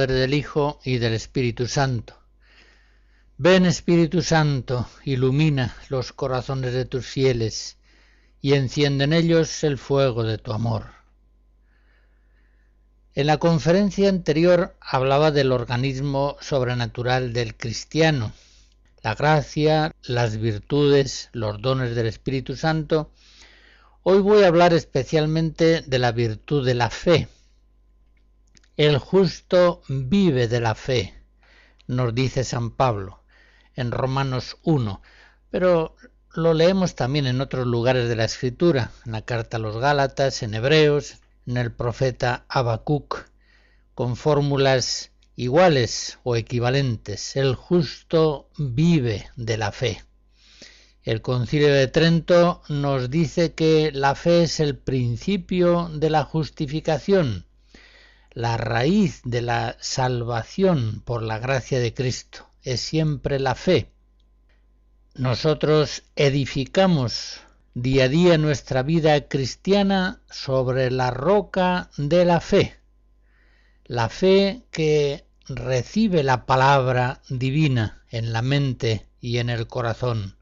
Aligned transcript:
Padre, 0.00 0.14
del 0.14 0.32
Hijo 0.32 0.80
y 0.82 0.96
del 0.96 1.12
Espíritu 1.12 1.66
Santo. 1.66 2.18
Ven 3.36 3.66
Espíritu 3.66 4.22
Santo, 4.22 4.88
ilumina 5.04 5.76
los 5.90 6.14
corazones 6.14 6.72
de 6.72 6.86
tus 6.86 7.04
fieles 7.04 7.76
y 8.40 8.54
enciende 8.54 9.04
en 9.04 9.12
ellos 9.12 9.62
el 9.62 9.76
fuego 9.76 10.24
de 10.24 10.38
tu 10.38 10.54
amor. 10.54 10.86
En 13.14 13.26
la 13.26 13.36
conferencia 13.36 14.08
anterior 14.08 14.74
hablaba 14.80 15.32
del 15.32 15.52
organismo 15.52 16.38
sobrenatural 16.40 17.34
del 17.34 17.54
cristiano, 17.54 18.32
la 19.02 19.14
gracia, 19.14 19.94
las 20.02 20.38
virtudes, 20.38 21.28
los 21.34 21.60
dones 21.60 21.94
del 21.94 22.06
Espíritu 22.06 22.56
Santo. 22.56 23.10
Hoy 24.02 24.20
voy 24.20 24.44
a 24.44 24.48
hablar 24.48 24.72
especialmente 24.72 25.82
de 25.82 25.98
la 25.98 26.12
virtud 26.12 26.64
de 26.64 26.74
la 26.74 26.88
fe 26.88 27.28
el 28.86 28.96
justo 28.96 29.82
vive 29.88 30.48
de 30.48 30.58
la 30.58 30.74
fe, 30.74 31.12
nos 31.86 32.14
dice 32.14 32.44
San 32.44 32.70
Pablo 32.70 33.22
en 33.74 33.90
Romanos 33.90 34.56
1, 34.62 35.02
pero 35.50 35.96
lo 36.32 36.54
leemos 36.54 36.94
también 36.94 37.26
en 37.26 37.42
otros 37.42 37.66
lugares 37.66 38.08
de 38.08 38.16
la 38.16 38.24
Escritura, 38.24 38.90
en 39.04 39.12
la 39.12 39.20
carta 39.20 39.58
a 39.58 39.60
los 39.60 39.76
Gálatas, 39.76 40.42
en 40.42 40.54
Hebreos, 40.54 41.18
en 41.46 41.58
el 41.58 41.72
profeta 41.72 42.46
Habacuc, 42.48 43.26
con 43.94 44.16
fórmulas 44.16 45.10
iguales 45.36 46.18
o 46.22 46.34
equivalentes. 46.34 47.36
El 47.36 47.56
justo 47.56 48.48
vive 48.56 49.28
de 49.36 49.58
la 49.58 49.72
fe. 49.72 50.02
El 51.02 51.20
concilio 51.20 51.68
de 51.68 51.86
Trento 51.86 52.62
nos 52.70 53.10
dice 53.10 53.52
que 53.52 53.92
la 53.92 54.14
fe 54.14 54.44
es 54.44 54.58
el 54.58 54.78
principio 54.78 55.90
de 55.92 56.08
la 56.08 56.24
justificación 56.24 57.44
la 58.32 58.56
raíz 58.56 59.22
de 59.24 59.42
la 59.42 59.76
salvación 59.80 61.02
por 61.04 61.22
la 61.22 61.38
gracia 61.38 61.80
de 61.80 61.92
Cristo. 61.94 62.46
Es 62.62 62.80
siempre 62.80 63.38
la 63.38 63.54
fe. 63.54 63.90
Nosotros 65.14 66.02
edificamos 66.14 67.40
día 67.74 68.04
a 68.04 68.08
día 68.08 68.38
nuestra 68.38 68.82
vida 68.82 69.28
cristiana 69.28 70.20
sobre 70.30 70.90
la 70.90 71.10
roca 71.10 71.90
de 71.96 72.24
la 72.24 72.40
fe, 72.40 72.76
la 73.84 74.08
fe 74.08 74.62
que 74.70 75.24
recibe 75.48 76.22
la 76.22 76.46
palabra 76.46 77.22
divina 77.28 78.02
en 78.10 78.32
la 78.32 78.42
mente 78.42 79.06
y 79.20 79.38
en 79.38 79.50
el 79.50 79.66
corazón, 79.66 80.36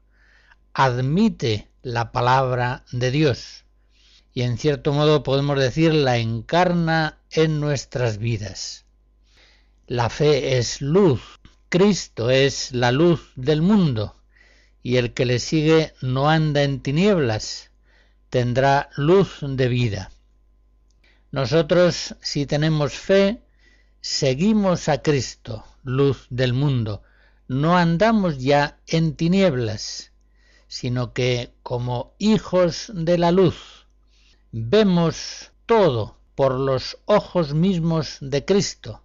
admite 0.73 1.67
la 1.81 2.11
palabra 2.11 2.83
de 2.91 3.11
Dios 3.11 3.63
y 4.39 4.43
en 4.43 4.57
cierto 4.57 4.93
modo 4.93 5.21
podemos 5.21 5.59
decir 5.59 5.93
la 5.93 6.17
encarna 6.17 7.17
en 7.29 7.59
nuestras 7.59 8.19
vidas. 8.19 8.85
La 9.85 10.09
fe 10.09 10.57
es 10.57 10.79
luz, 10.79 11.19
Cristo 11.67 12.29
es 12.29 12.71
la 12.71 12.93
luz 12.93 13.33
del 13.35 13.61
mundo, 13.61 14.15
y 14.81 14.95
el 14.95 15.13
que 15.13 15.25
le 15.25 15.39
sigue 15.39 15.93
no 16.01 16.29
anda 16.29 16.63
en 16.63 16.79
tinieblas, 16.79 17.71
tendrá 18.29 18.87
luz 18.95 19.39
de 19.41 19.67
vida. 19.67 20.09
Nosotros, 21.31 22.15
si 22.21 22.45
tenemos 22.45 22.93
fe, 22.93 23.41
seguimos 23.99 24.87
a 24.87 25.01
Cristo, 25.01 25.65
luz 25.83 26.27
del 26.29 26.53
mundo, 26.53 27.03
no 27.49 27.77
andamos 27.77 28.37
ya 28.37 28.79
en 28.87 29.17
tinieblas, 29.17 30.13
sino 30.69 31.11
que 31.11 31.51
como 31.61 32.13
hijos 32.19 32.89
de 32.95 33.17
la 33.17 33.33
luz, 33.33 33.78
vemos 34.51 35.51
todo 35.65 36.17
por 36.35 36.53
los 36.59 36.97
ojos 37.05 37.53
mismos 37.53 38.17
de 38.21 38.45
Cristo. 38.45 39.03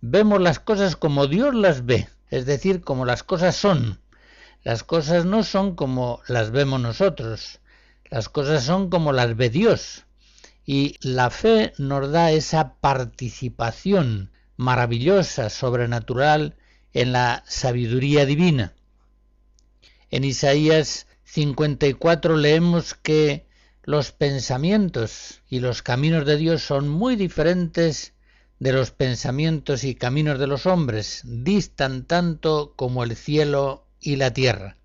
Vemos 0.00 0.40
las 0.40 0.58
cosas 0.60 0.96
como 0.96 1.26
Dios 1.26 1.54
las 1.54 1.86
ve, 1.86 2.08
es 2.30 2.44
decir, 2.46 2.82
como 2.82 3.04
las 3.04 3.22
cosas 3.22 3.56
son. 3.56 4.00
Las 4.62 4.82
cosas 4.82 5.24
no 5.24 5.42
son 5.44 5.76
como 5.76 6.20
las 6.28 6.50
vemos 6.50 6.80
nosotros, 6.80 7.60
las 8.10 8.28
cosas 8.28 8.64
son 8.64 8.90
como 8.90 9.12
las 9.12 9.36
ve 9.36 9.48
Dios. 9.48 10.04
Y 10.64 10.96
la 11.00 11.30
fe 11.30 11.72
nos 11.78 12.10
da 12.10 12.32
esa 12.32 12.74
participación 12.74 14.32
maravillosa, 14.56 15.48
sobrenatural, 15.50 16.56
en 16.92 17.12
la 17.12 17.44
sabiduría 17.46 18.26
divina. 18.26 18.74
En 20.10 20.24
Isaías 20.24 21.06
54 21.24 22.36
leemos 22.36 22.94
que 22.94 23.45
los 23.86 24.10
pensamientos 24.10 25.42
y 25.48 25.60
los 25.60 25.80
caminos 25.80 26.26
de 26.26 26.36
Dios 26.36 26.60
son 26.62 26.88
muy 26.88 27.14
diferentes 27.14 28.14
de 28.58 28.72
los 28.72 28.90
pensamientos 28.90 29.84
y 29.84 29.94
caminos 29.94 30.40
de 30.40 30.48
los 30.48 30.66
hombres, 30.66 31.22
distan 31.24 32.04
tanto 32.04 32.74
como 32.74 33.04
el 33.04 33.14
cielo 33.14 33.86
y 34.00 34.16
la 34.16 34.32
tierra. 34.32 34.76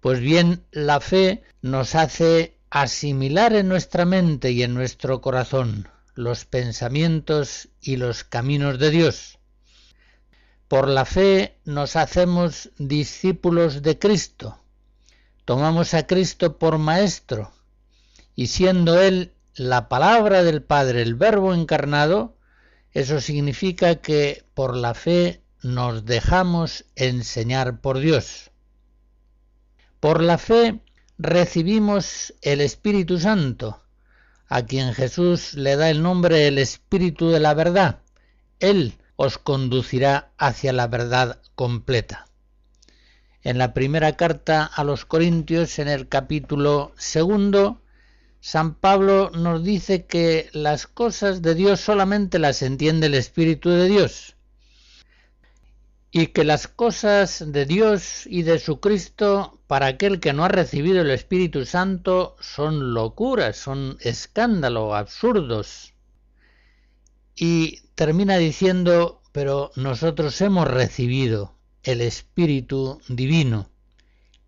Pues 0.00 0.20
bien, 0.20 0.64
la 0.70 1.00
fe 1.00 1.42
nos 1.62 1.94
hace 1.94 2.58
asimilar 2.68 3.54
en 3.54 3.68
nuestra 3.68 4.04
mente 4.04 4.50
y 4.50 4.62
en 4.62 4.74
nuestro 4.74 5.22
corazón 5.22 5.88
los 6.14 6.44
pensamientos 6.44 7.70
y 7.80 7.96
los 7.96 8.22
caminos 8.22 8.78
de 8.78 8.90
Dios. 8.90 9.38
Por 10.68 10.88
la 10.88 11.06
fe 11.06 11.56
nos 11.64 11.96
hacemos 11.96 12.68
discípulos 12.76 13.80
de 13.80 13.98
Cristo. 13.98 14.58
Tomamos 15.46 15.94
a 15.94 16.06
Cristo 16.06 16.58
por 16.58 16.76
Maestro 16.76 17.50
y 18.38 18.46
siendo 18.46 19.02
Él 19.02 19.32
la 19.56 19.88
palabra 19.88 20.44
del 20.44 20.62
Padre, 20.62 21.02
el 21.02 21.16
Verbo 21.16 21.54
encarnado, 21.54 22.36
eso 22.92 23.20
significa 23.20 23.96
que 23.96 24.44
por 24.54 24.76
la 24.76 24.94
fe 24.94 25.42
nos 25.60 26.04
dejamos 26.04 26.84
enseñar 26.94 27.80
por 27.80 27.98
Dios. 27.98 28.52
Por 29.98 30.22
la 30.22 30.38
fe 30.38 30.78
recibimos 31.18 32.32
el 32.40 32.60
Espíritu 32.60 33.18
Santo, 33.18 33.82
a 34.46 34.62
quien 34.66 34.94
Jesús 34.94 35.54
le 35.54 35.74
da 35.74 35.90
el 35.90 36.00
nombre 36.00 36.46
el 36.46 36.58
Espíritu 36.58 37.30
de 37.30 37.40
la 37.40 37.54
verdad. 37.54 38.02
Él 38.60 38.98
os 39.16 39.36
conducirá 39.38 40.30
hacia 40.38 40.72
la 40.72 40.86
verdad 40.86 41.42
completa. 41.56 42.28
En 43.42 43.58
la 43.58 43.74
primera 43.74 44.16
carta 44.16 44.64
a 44.64 44.84
los 44.84 45.06
Corintios, 45.06 45.80
en 45.80 45.88
el 45.88 46.06
capítulo 46.06 46.92
segundo, 46.96 47.80
San 48.40 48.74
Pablo 48.74 49.30
nos 49.30 49.64
dice 49.64 50.06
que 50.06 50.48
las 50.52 50.86
cosas 50.86 51.42
de 51.42 51.54
Dios 51.54 51.80
solamente 51.80 52.38
las 52.38 52.62
entiende 52.62 53.06
el 53.08 53.14
Espíritu 53.14 53.70
de 53.70 53.88
Dios 53.88 54.36
y 56.10 56.28
que 56.28 56.44
las 56.44 56.68
cosas 56.68 57.44
de 57.46 57.66
Dios 57.66 58.26
y 58.26 58.42
de 58.42 58.58
su 58.58 58.80
Cristo 58.80 59.60
para 59.66 59.86
aquel 59.86 60.20
que 60.20 60.32
no 60.32 60.44
ha 60.44 60.48
recibido 60.48 61.02
el 61.02 61.10
Espíritu 61.10 61.66
Santo 61.66 62.36
son 62.40 62.94
locuras, 62.94 63.56
son 63.56 63.98
escándalo, 64.00 64.94
absurdos. 64.94 65.92
Y 67.36 67.82
termina 67.94 68.38
diciendo, 68.38 69.22
pero 69.32 69.70
nosotros 69.76 70.40
hemos 70.40 70.66
recibido 70.66 71.54
el 71.82 72.00
Espíritu 72.00 73.00
Divino 73.08 73.68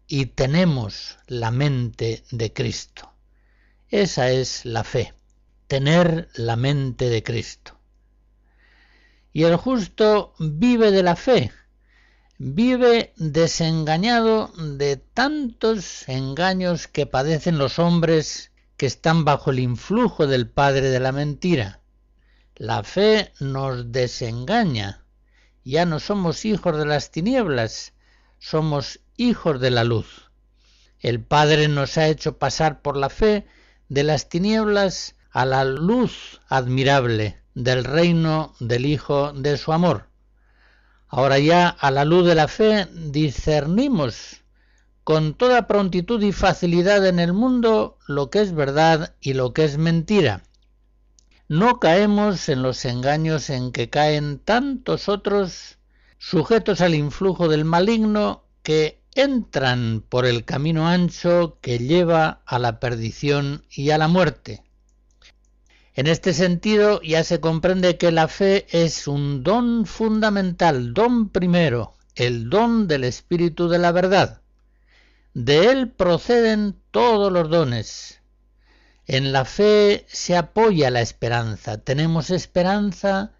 y 0.07 0.27
tenemos 0.27 1.19
la 1.27 1.51
mente 1.51 2.25
de 2.31 2.53
Cristo. 2.53 3.10
Esa 3.91 4.31
es 4.31 4.65
la 4.65 4.85
fe, 4.85 5.15
tener 5.67 6.29
la 6.35 6.55
mente 6.55 7.09
de 7.09 7.25
Cristo. 7.25 7.77
Y 9.33 9.43
el 9.43 9.57
justo 9.57 10.33
vive 10.39 10.93
de 10.93 11.03
la 11.03 11.17
fe, 11.17 11.51
vive 12.39 13.13
desengañado 13.17 14.53
de 14.57 14.97
tantos 14.97 16.09
engaños 16.09 16.87
que 16.87 17.07
padecen 17.07 17.59
los 17.59 17.81
hombres 17.81 18.53
que 18.77 18.87
están 18.87 19.25
bajo 19.25 19.51
el 19.51 19.59
influjo 19.59 20.29
del 20.29 20.49
padre 20.49 20.89
de 20.91 21.01
la 21.01 21.11
mentira. 21.11 21.81
La 22.55 22.85
fe 22.85 23.33
nos 23.41 23.91
desengaña. 23.91 25.05
Ya 25.65 25.85
no 25.85 25.99
somos 25.99 26.45
hijos 26.45 26.79
de 26.79 26.87
las 26.87 27.11
tinieblas, 27.11 27.93
somos 28.39 29.01
hijos 29.17 29.61
de 29.61 29.73
la 29.73 29.83
luz. 29.83 30.31
El 31.01 31.21
Padre 31.21 31.67
nos 31.67 31.99
ha 31.99 32.07
hecho 32.07 32.39
pasar 32.39 32.83
por 32.83 32.97
la 32.97 33.09
fe 33.09 33.47
de 33.91 34.05
las 34.05 34.29
tinieblas 34.29 35.17
a 35.33 35.45
la 35.45 35.65
luz 35.65 36.41
admirable 36.49 37.43
del 37.55 37.85
reino 37.85 38.55
del 38.61 38.87
Hijo 38.87 39.33
de 39.33 39.59
su 39.59 39.73
amor. 39.73 40.07
Ahora 41.09 41.41
ya 41.41 41.69
a 41.69 41.91
la 41.91 42.05
luz 42.05 42.25
de 42.25 42.37
la 42.37 42.47
fe 42.47 42.87
discernimos 42.95 44.43
con 45.03 45.35
toda 45.35 45.67
prontitud 45.67 46.23
y 46.23 46.31
facilidad 46.31 47.05
en 47.05 47.19
el 47.19 47.33
mundo 47.33 47.99
lo 48.07 48.31
que 48.31 48.41
es 48.41 48.55
verdad 48.55 49.17
y 49.21 49.33
lo 49.33 49.53
que 49.53 49.65
es 49.65 49.77
mentira. 49.77 50.45
No 51.49 51.81
caemos 51.81 52.49
en 52.49 52.63
los 52.63 52.85
engaños 52.85 53.51
en 53.51 53.73
que 53.73 53.91
caen 53.91 54.39
tantos 54.39 55.09
otros 55.09 55.79
sujetos 56.19 56.81
al 56.81 56.95
influjo 56.95 57.49
del 57.49 57.65
maligno 57.65 58.45
que 58.63 59.00
entran 59.23 60.05
por 60.09 60.27
el 60.27 60.45
camino 60.45 60.89
ancho 60.89 61.59
que 61.61 61.79
lleva 61.79 62.43
a 62.47 62.59
la 62.59 62.81
perdición 62.81 63.65
y 63.71 63.91
a 63.91 63.99
la 63.99 64.09
muerte. 64.09 64.63
En 65.95 66.07
este 66.07 66.33
sentido 66.33 67.03
ya 67.03 67.25
se 67.25 67.41
comprende 67.41 67.99
que 67.99 68.13
la 68.13 68.29
fe 68.29 68.67
es 68.71 69.07
un 69.07 69.43
don 69.43 69.87
fundamental, 69.87 70.95
don 70.95 71.29
primero, 71.29 71.95
el 72.15 72.49
don 72.49 72.89
del 72.89 73.05
Espíritu 73.05 73.69
de 73.69 73.79
la 73.79 73.93
verdad. 73.93 74.41
De 75.35 75.71
él 75.71 75.91
proceden 75.91 76.77
todos 76.91 77.33
los 77.33 77.51
dones. 77.51 78.21
En 79.07 79.33
la 79.33 79.45
fe 79.45 80.07
se 80.09 80.37
apoya 80.37 80.91
la 80.91 81.01
esperanza. 81.01 81.79
Tenemos 81.79 82.31
esperanza 82.31 83.33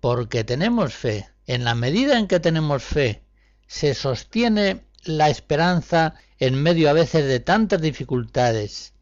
porque 0.00 0.44
tenemos 0.44 0.94
fe. 0.94 1.28
En 1.46 1.64
la 1.64 1.74
medida 1.74 2.18
en 2.18 2.26
que 2.26 2.40
tenemos 2.40 2.82
fe, 2.82 3.22
se 3.66 3.94
sostiene 3.94 4.87
la 5.04 5.30
esperanza 5.30 6.14
en 6.38 6.62
medio 6.62 6.90
a 6.90 6.92
veces 6.92 7.26
de 7.26 7.40
tantas 7.40 7.80
dificultades. 7.80 8.92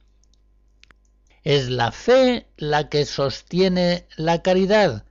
Es 1.44 1.68
la 1.68 1.92
fe 1.92 2.48
la 2.56 2.88
que 2.88 3.04
sostiene 3.04 4.06
la 4.16 4.42
caridad, 4.42 5.04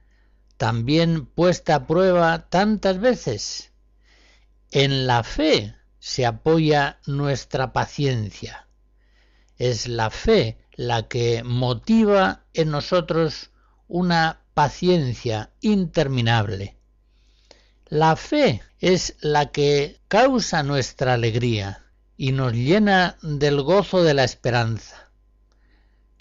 también 0.57 1.25
puesta 1.25 1.75
a 1.75 1.87
prueba 1.87 2.49
tantas 2.49 2.99
veces. 2.99 3.71
En 4.71 5.07
la 5.07 5.23
fe 5.23 5.75
se 5.99 6.25
apoya 6.25 6.99
nuestra 7.05 7.73
paciencia. 7.73 8.67
Es 9.57 9.88
la 9.88 10.09
fe 10.09 10.57
la 10.73 11.07
que 11.07 11.43
motiva 11.43 12.43
en 12.53 12.71
nosotros 12.71 13.51
una 13.88 14.41
paciencia 14.53 15.51
interminable. 15.61 16.75
La 17.89 18.15
fe 18.15 18.63
es 18.79 19.15
la 19.21 19.51
que 19.51 19.99
causa 20.07 20.63
nuestra 20.63 21.13
alegría 21.13 21.85
y 22.17 22.31
nos 22.31 22.53
llena 22.53 23.15
del 23.21 23.61
gozo 23.61 24.03
de 24.03 24.15
la 24.15 24.23
esperanza. 24.23 25.11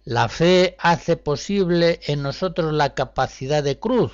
La 0.05 0.29
fe 0.29 0.77
hace 0.79 1.17
posible 1.17 2.01
en 2.07 2.23
nosotros 2.23 2.75
la 2.75 2.93
capacidad 2.93 3.63
de 3.63 3.79
cruz, 3.79 4.13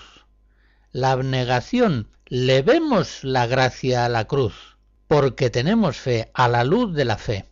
la 0.92 1.10
abnegación. 1.10 2.08
Le 2.26 2.62
vemos 2.62 3.24
la 3.24 3.48
gracia 3.48 4.04
a 4.04 4.08
la 4.08 4.28
cruz, 4.28 4.76
porque 5.08 5.50
tenemos 5.50 5.96
fe, 5.96 6.30
a 6.34 6.46
la 6.46 6.62
luz 6.62 6.94
de 6.94 7.04
la 7.04 7.18
fe. 7.18 7.46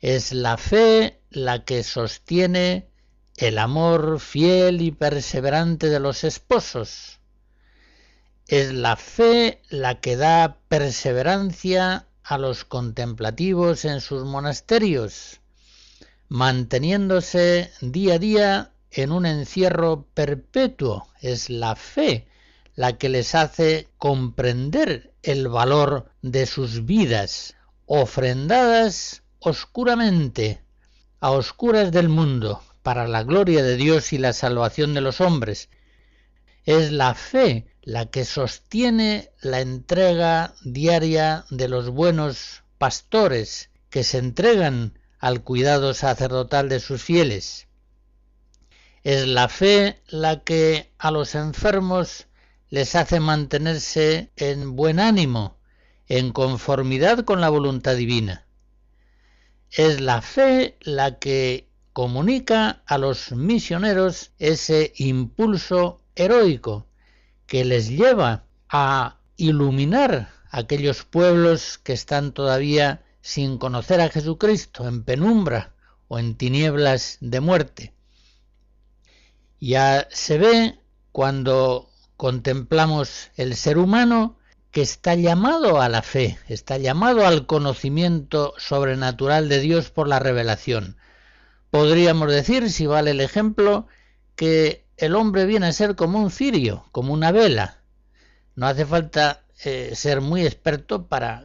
Es 0.00 0.34
la 0.34 0.58
fe 0.58 1.22
la 1.30 1.64
que 1.64 1.82
sostiene 1.82 2.90
el 3.38 3.56
amor 3.56 4.20
fiel 4.20 4.82
y 4.82 4.90
perseverante 4.90 5.88
de 5.88 6.00
los 6.00 6.22
esposos 6.22 7.19
es 8.50 8.72
la 8.72 8.96
fe 8.96 9.62
la 9.68 10.00
que 10.00 10.16
da 10.16 10.58
perseverancia 10.66 12.08
a 12.24 12.36
los 12.36 12.64
contemplativos 12.64 13.84
en 13.84 14.00
sus 14.00 14.24
monasterios, 14.24 15.40
manteniéndose 16.28 17.70
día 17.80 18.14
a 18.14 18.18
día 18.18 18.72
en 18.90 19.12
un 19.12 19.24
encierro 19.24 20.04
perpetuo. 20.14 21.06
Es 21.20 21.48
la 21.48 21.76
fe 21.76 22.26
la 22.74 22.98
que 22.98 23.08
les 23.08 23.36
hace 23.36 23.86
comprender 23.98 25.14
el 25.22 25.46
valor 25.46 26.10
de 26.20 26.46
sus 26.46 26.84
vidas, 26.84 27.54
ofrendadas 27.86 29.22
oscuramente, 29.38 30.60
a 31.20 31.30
oscuras 31.30 31.92
del 31.92 32.08
mundo, 32.08 32.64
para 32.82 33.06
la 33.06 33.22
gloria 33.22 33.62
de 33.62 33.76
Dios 33.76 34.12
y 34.12 34.18
la 34.18 34.32
salvación 34.32 34.92
de 34.92 35.02
los 35.02 35.20
hombres. 35.20 35.68
Es 36.64 36.90
la 36.90 37.14
fe 37.14 37.69
la 37.82 38.06
que 38.06 38.24
sostiene 38.24 39.30
la 39.40 39.60
entrega 39.60 40.54
diaria 40.62 41.44
de 41.50 41.68
los 41.68 41.88
buenos 41.88 42.62
pastores 42.78 43.70
que 43.88 44.04
se 44.04 44.18
entregan 44.18 44.98
al 45.18 45.42
cuidado 45.42 45.94
sacerdotal 45.94 46.68
de 46.68 46.80
sus 46.80 47.02
fieles. 47.02 47.68
Es 49.02 49.26
la 49.26 49.48
fe 49.48 50.02
la 50.08 50.44
que 50.44 50.92
a 50.98 51.10
los 51.10 51.34
enfermos 51.34 52.26
les 52.68 52.94
hace 52.94 53.18
mantenerse 53.18 54.30
en 54.36 54.76
buen 54.76 55.00
ánimo, 55.00 55.56
en 56.06 56.32
conformidad 56.32 57.24
con 57.24 57.40
la 57.40 57.48
voluntad 57.48 57.96
divina. 57.96 58.46
Es 59.70 60.00
la 60.00 60.20
fe 60.20 60.76
la 60.80 61.18
que 61.18 61.68
comunica 61.92 62.82
a 62.86 62.98
los 62.98 63.32
misioneros 63.32 64.32
ese 64.38 64.92
impulso 64.96 66.02
heroico 66.14 66.86
que 67.50 67.64
les 67.64 67.88
lleva 67.88 68.44
a 68.68 69.18
iluminar 69.36 70.30
aquellos 70.52 71.02
pueblos 71.02 71.78
que 71.78 71.92
están 71.92 72.30
todavía 72.30 73.02
sin 73.22 73.58
conocer 73.58 74.00
a 74.00 74.08
Jesucristo, 74.08 74.86
en 74.86 75.02
penumbra 75.02 75.74
o 76.06 76.20
en 76.20 76.36
tinieblas 76.36 77.18
de 77.20 77.40
muerte. 77.40 77.92
Ya 79.58 80.06
se 80.12 80.38
ve 80.38 80.78
cuando 81.10 81.90
contemplamos 82.16 83.32
el 83.34 83.56
ser 83.56 83.78
humano 83.78 84.38
que 84.70 84.82
está 84.82 85.16
llamado 85.16 85.80
a 85.80 85.88
la 85.88 86.02
fe, 86.02 86.38
está 86.46 86.78
llamado 86.78 87.26
al 87.26 87.46
conocimiento 87.46 88.54
sobrenatural 88.58 89.48
de 89.48 89.58
Dios 89.58 89.90
por 89.90 90.06
la 90.06 90.20
revelación. 90.20 90.98
Podríamos 91.70 92.30
decir, 92.30 92.70
si 92.70 92.86
vale 92.86 93.10
el 93.10 93.20
ejemplo, 93.20 93.88
que 94.36 94.86
el 95.00 95.16
hombre 95.16 95.46
viene 95.46 95.66
a 95.66 95.72
ser 95.72 95.96
como 95.96 96.22
un 96.22 96.30
cirio, 96.30 96.84
como 96.92 97.14
una 97.14 97.32
vela. 97.32 97.78
No 98.54 98.66
hace 98.66 98.84
falta 98.84 99.44
eh, 99.64 99.92
ser 99.94 100.20
muy 100.20 100.44
experto 100.44 101.06
para, 101.06 101.44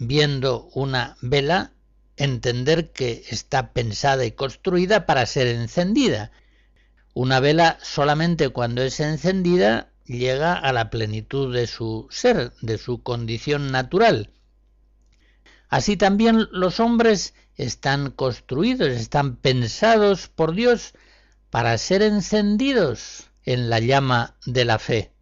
viendo 0.00 0.68
una 0.74 1.16
vela, 1.22 1.72
entender 2.16 2.90
que 2.90 3.24
está 3.30 3.72
pensada 3.72 4.24
y 4.24 4.32
construida 4.32 5.06
para 5.06 5.24
ser 5.26 5.46
encendida. 5.46 6.32
Una 7.14 7.38
vela 7.38 7.78
solamente 7.80 8.48
cuando 8.48 8.82
es 8.82 8.98
encendida 8.98 9.92
llega 10.04 10.54
a 10.54 10.72
la 10.72 10.90
plenitud 10.90 11.54
de 11.54 11.68
su 11.68 12.08
ser, 12.10 12.54
de 12.60 12.76
su 12.76 13.04
condición 13.04 13.70
natural. 13.70 14.30
Así 15.68 15.96
también 15.96 16.48
los 16.50 16.80
hombres 16.80 17.34
están 17.54 18.10
construidos, 18.10 18.88
están 18.88 19.36
pensados 19.36 20.28
por 20.28 20.54
Dios 20.54 20.94
para 21.50 21.76
ser 21.78 22.02
encendidos 22.02 23.28
en 23.44 23.70
la 23.70 23.80
llama 23.80 24.36
de 24.44 24.64
la 24.64 24.78
fe, 24.78 25.12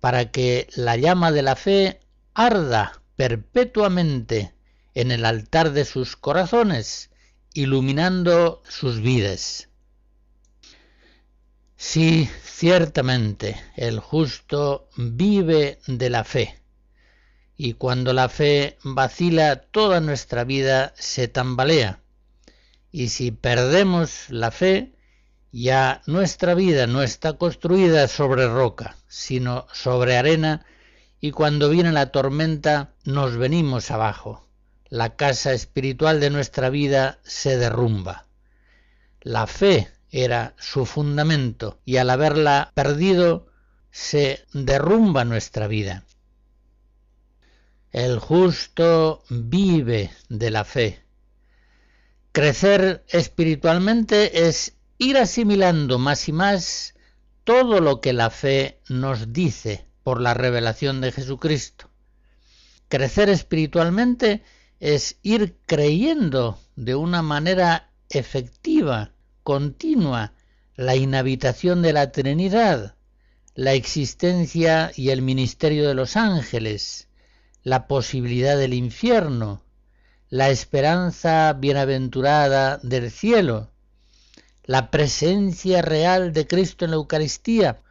para 0.00 0.30
que 0.30 0.68
la 0.76 0.96
llama 0.96 1.32
de 1.32 1.42
la 1.42 1.56
fe 1.56 2.00
arda 2.34 3.02
perpetuamente 3.16 4.54
en 4.94 5.10
el 5.10 5.24
altar 5.24 5.72
de 5.72 5.84
sus 5.84 6.16
corazones, 6.16 7.10
iluminando 7.52 8.62
sus 8.68 9.00
vidas. 9.00 9.68
Sí, 11.76 12.30
ciertamente, 12.42 13.56
el 13.76 14.00
justo 14.00 14.88
vive 14.96 15.80
de 15.86 16.10
la 16.10 16.24
fe, 16.24 16.58
y 17.56 17.74
cuando 17.74 18.12
la 18.12 18.28
fe 18.28 18.78
vacila, 18.82 19.56
toda 19.56 20.00
nuestra 20.00 20.44
vida 20.44 20.94
se 20.96 21.28
tambalea, 21.28 22.00
y 22.92 23.08
si 23.08 23.30
perdemos 23.30 24.30
la 24.30 24.50
fe, 24.50 24.95
ya 25.52 26.02
nuestra 26.06 26.54
vida 26.54 26.86
no 26.86 27.02
está 27.02 27.34
construida 27.34 28.08
sobre 28.08 28.46
roca, 28.46 28.96
sino 29.08 29.66
sobre 29.72 30.16
arena, 30.16 30.66
y 31.20 31.30
cuando 31.30 31.70
viene 31.70 31.92
la 31.92 32.12
tormenta 32.12 32.92
nos 33.04 33.36
venimos 33.36 33.90
abajo. 33.90 34.46
La 34.88 35.16
casa 35.16 35.52
espiritual 35.52 36.20
de 36.20 36.30
nuestra 36.30 36.70
vida 36.70 37.18
se 37.24 37.56
derrumba. 37.56 38.26
La 39.22 39.46
fe 39.46 39.90
era 40.10 40.54
su 40.58 40.86
fundamento 40.86 41.80
y 41.84 41.96
al 41.96 42.10
haberla 42.10 42.70
perdido 42.74 43.48
se 43.90 44.44
derrumba 44.52 45.24
nuestra 45.24 45.66
vida. 45.66 46.04
El 47.90 48.18
justo 48.18 49.24
vive 49.30 50.10
de 50.28 50.50
la 50.50 50.64
fe. 50.64 51.02
Crecer 52.32 53.04
espiritualmente 53.08 54.46
es 54.48 54.75
ir 54.98 55.18
asimilando 55.18 55.98
más 55.98 56.28
y 56.28 56.32
más 56.32 56.94
todo 57.44 57.80
lo 57.80 58.00
que 58.00 58.12
la 58.12 58.30
fe 58.30 58.80
nos 58.88 59.32
dice 59.32 59.86
por 60.02 60.20
la 60.20 60.34
revelación 60.34 61.00
de 61.00 61.12
Jesucristo. 61.12 61.90
Crecer 62.88 63.28
espiritualmente 63.28 64.42
es 64.80 65.18
ir 65.22 65.56
creyendo 65.66 66.58
de 66.76 66.94
una 66.94 67.22
manera 67.22 67.90
efectiva, 68.10 69.12
continua, 69.42 70.32
la 70.76 70.94
inhabitación 70.94 71.82
de 71.82 71.92
la 71.92 72.12
Trinidad, 72.12 72.96
la 73.54 73.72
existencia 73.72 74.92
y 74.94 75.10
el 75.10 75.22
ministerio 75.22 75.88
de 75.88 75.94
los 75.94 76.16
ángeles, 76.16 77.08
la 77.62 77.86
posibilidad 77.86 78.58
del 78.58 78.74
infierno, 78.74 79.62
la 80.28 80.50
esperanza 80.50 81.52
bienaventurada 81.54 82.78
del 82.78 83.10
cielo, 83.10 83.70
la 84.66 84.90
presencia 84.90 85.80
real 85.80 86.32
de 86.32 86.46
Cristo 86.46 86.84
en 86.84 86.90
la 86.90 86.96
Eucaristía, 86.96 87.82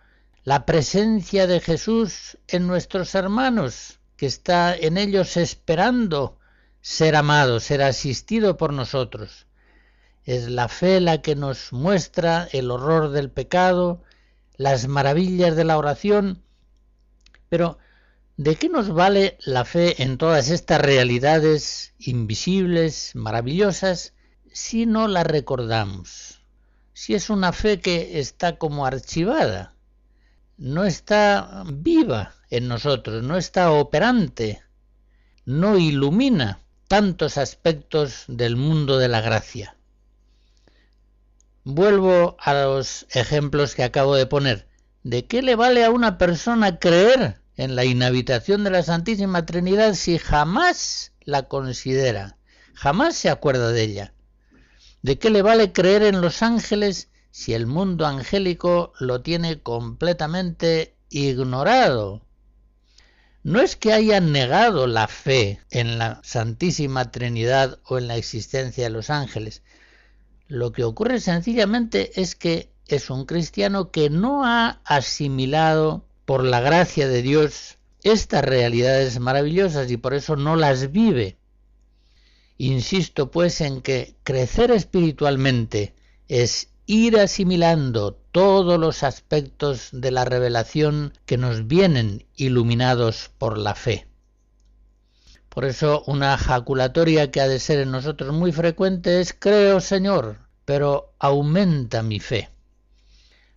la 0.43 0.65
presencia 0.65 1.47
de 1.47 1.61
Jesús 1.61 2.37
en 2.47 2.67
nuestros 2.67 3.15
hermanos, 3.15 3.99
que 4.17 4.25
está 4.25 4.75
en 4.75 4.97
ellos 4.97 5.37
esperando 5.37 6.37
ser 6.81 7.15
amado, 7.15 7.59
ser 7.59 7.81
asistido 7.81 8.57
por 8.57 8.73
nosotros. 8.73 9.47
Es 10.25 10.49
la 10.49 10.67
fe 10.67 10.99
la 10.99 11.21
que 11.21 11.35
nos 11.35 11.71
muestra 11.71 12.47
el 12.51 12.69
horror 12.69 13.11
del 13.11 13.31
pecado, 13.31 14.03
las 14.57 14.87
maravillas 14.87 15.55
de 15.55 15.63
la 15.63 15.77
oración, 15.77 16.43
pero 17.47 17.77
¿de 18.35 18.55
qué 18.55 18.67
nos 18.67 18.93
vale 18.93 19.37
la 19.45 19.63
fe 19.65 20.03
en 20.03 20.17
todas 20.17 20.49
estas 20.49 20.81
realidades 20.81 21.93
invisibles, 21.99 23.11
maravillosas, 23.15 24.13
si 24.51 24.85
no 24.85 25.07
la 25.07 25.23
recordamos? 25.23 26.34
Si 26.97 27.13
es 27.13 27.29
una 27.29 27.51
fe 27.51 27.81
que 27.81 28.21
está 28.21 28.57
como 28.57 28.85
archivada, 28.85 29.73
no 30.57 30.85
está 30.85 31.65
viva 31.67 32.35
en 32.49 32.69
nosotros, 32.69 33.21
no 33.21 33.35
está 33.35 33.69
operante, 33.73 34.63
no 35.43 35.77
ilumina 35.77 36.61
tantos 36.87 37.37
aspectos 37.37 38.23
del 38.29 38.55
mundo 38.55 38.97
de 38.97 39.09
la 39.09 39.19
gracia. 39.19 39.75
Vuelvo 41.65 42.37
a 42.39 42.53
los 42.53 43.07
ejemplos 43.09 43.75
que 43.75 43.83
acabo 43.83 44.15
de 44.15 44.25
poner. 44.25 44.69
¿De 45.03 45.25
qué 45.25 45.41
le 45.41 45.57
vale 45.57 45.83
a 45.83 45.91
una 45.91 46.17
persona 46.17 46.79
creer 46.79 47.41
en 47.57 47.75
la 47.75 47.83
inhabitación 47.83 48.63
de 48.63 48.69
la 48.69 48.83
Santísima 48.83 49.45
Trinidad 49.45 49.95
si 49.95 50.17
jamás 50.17 51.11
la 51.25 51.49
considera, 51.49 52.37
jamás 52.73 53.17
se 53.17 53.29
acuerda 53.29 53.73
de 53.73 53.83
ella? 53.83 54.14
¿De 55.05 55.19
qué 55.19 55.29
le 55.29 55.43
vale 55.43 55.71
creer 55.71 56.01
en 56.01 56.19
los 56.19 56.41
ángeles 56.41 57.09
si 57.29 57.53
el 57.53 57.67
mundo 57.67 58.07
angélico 58.07 58.91
lo 58.99 59.21
tiene 59.21 59.61
completamente 59.61 60.95
ignorado? 61.09 62.25
No 63.43 63.61
es 63.61 63.75
que 63.75 63.93
haya 63.93 64.19
negado 64.19 64.87
la 64.87 65.07
fe 65.07 65.61
en 65.69 65.99
la 65.99 66.21
Santísima 66.23 67.11
Trinidad 67.11 67.77
o 67.85 67.99
en 67.99 68.07
la 68.07 68.17
existencia 68.17 68.85
de 68.85 68.89
los 68.89 69.11
ángeles, 69.11 69.61
lo 70.47 70.71
que 70.71 70.83
ocurre 70.83 71.19
sencillamente 71.19 72.19
es 72.19 72.33
que 72.33 72.71
es 72.87 73.11
un 73.11 73.27
cristiano 73.27 73.91
que 73.91 74.09
no 74.09 74.43
ha 74.43 74.81
asimilado 74.85 76.03
por 76.25 76.43
la 76.43 76.61
gracia 76.61 77.07
de 77.07 77.21
Dios 77.21 77.77
estas 78.01 78.43
realidades 78.43 79.19
maravillosas 79.19 79.91
y 79.91 79.97
por 79.97 80.15
eso 80.15 80.35
no 80.35 80.55
las 80.55 80.91
vive. 80.91 81.37
Insisto 82.57 83.31
pues 83.31 83.59
en 83.61 83.81
que 83.81 84.15
crecer 84.23 84.71
espiritualmente 84.71 85.93
es 86.27 86.69
ir 86.85 87.17
asimilando 87.19 88.13
todos 88.31 88.79
los 88.79 89.03
aspectos 89.03 89.89
de 89.91 90.11
la 90.11 90.25
revelación 90.25 91.13
que 91.25 91.37
nos 91.37 91.67
vienen 91.67 92.25
iluminados 92.35 93.31
por 93.37 93.57
la 93.57 93.75
fe. 93.75 94.07
Por 95.49 95.65
eso 95.65 96.03
una 96.05 96.37
jaculatoria 96.37 97.31
que 97.31 97.41
ha 97.41 97.47
de 97.47 97.59
ser 97.59 97.79
en 97.79 97.91
nosotros 97.91 98.33
muy 98.33 98.51
frecuente 98.51 99.21
es 99.21 99.33
creo 99.33 99.79
Señor, 99.79 100.39
pero 100.65 101.13
aumenta 101.19 102.03
mi 102.03 102.19
fe. 102.19 102.49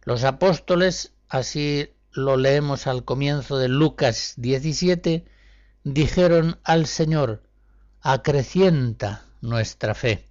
Los 0.05 0.25
apóstoles, 0.25 1.13
así 1.29 1.91
lo 2.13 2.37
leemos 2.37 2.87
al 2.87 3.05
comienzo 3.05 3.59
de 3.59 3.69
Lucas 3.69 4.35
17, 4.37 5.25
dijeron 5.85 6.59
al 6.65 6.87
Señor, 6.87 7.43
acrecienta 8.01 9.25
nuestra 9.41 9.95
fe. 9.95 10.25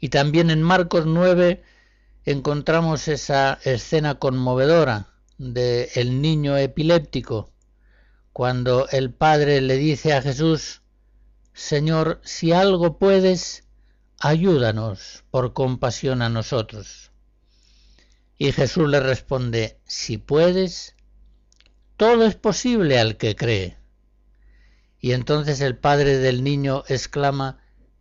Y 0.00 0.08
también 0.08 0.50
en 0.50 0.62
Marcos 0.62 1.06
9 1.06 1.62
encontramos 2.24 3.08
esa 3.08 3.58
escena 3.64 4.16
conmovedora 4.16 5.08
de 5.38 5.90
el 5.94 6.20
niño 6.20 6.56
epiléptico 6.56 7.50
cuando 8.32 8.88
el 8.88 9.12
Padre 9.12 9.60
le 9.60 9.76
dice 9.76 10.12
a 10.12 10.20
Jesús, 10.20 10.82
Señor, 11.52 12.20
si 12.24 12.52
algo 12.52 12.98
puedes, 12.98 13.62
ayúdanos 14.18 15.22
por 15.30 15.52
compasión 15.52 16.20
a 16.20 16.28
nosotros. 16.28 17.12
Y 18.36 18.50
Jesús 18.50 18.88
le 18.88 18.98
responde, 18.98 19.78
si 19.84 20.18
puedes, 20.18 20.96
todo 21.96 22.26
es 22.26 22.34
posible 22.34 22.98
al 22.98 23.16
que 23.16 23.36
cree. 23.36 23.78
Y 25.04 25.12
entonces 25.12 25.60
el 25.60 25.76
padre 25.76 26.16
del 26.16 26.42
niño 26.42 26.82
exclama, 26.88 27.58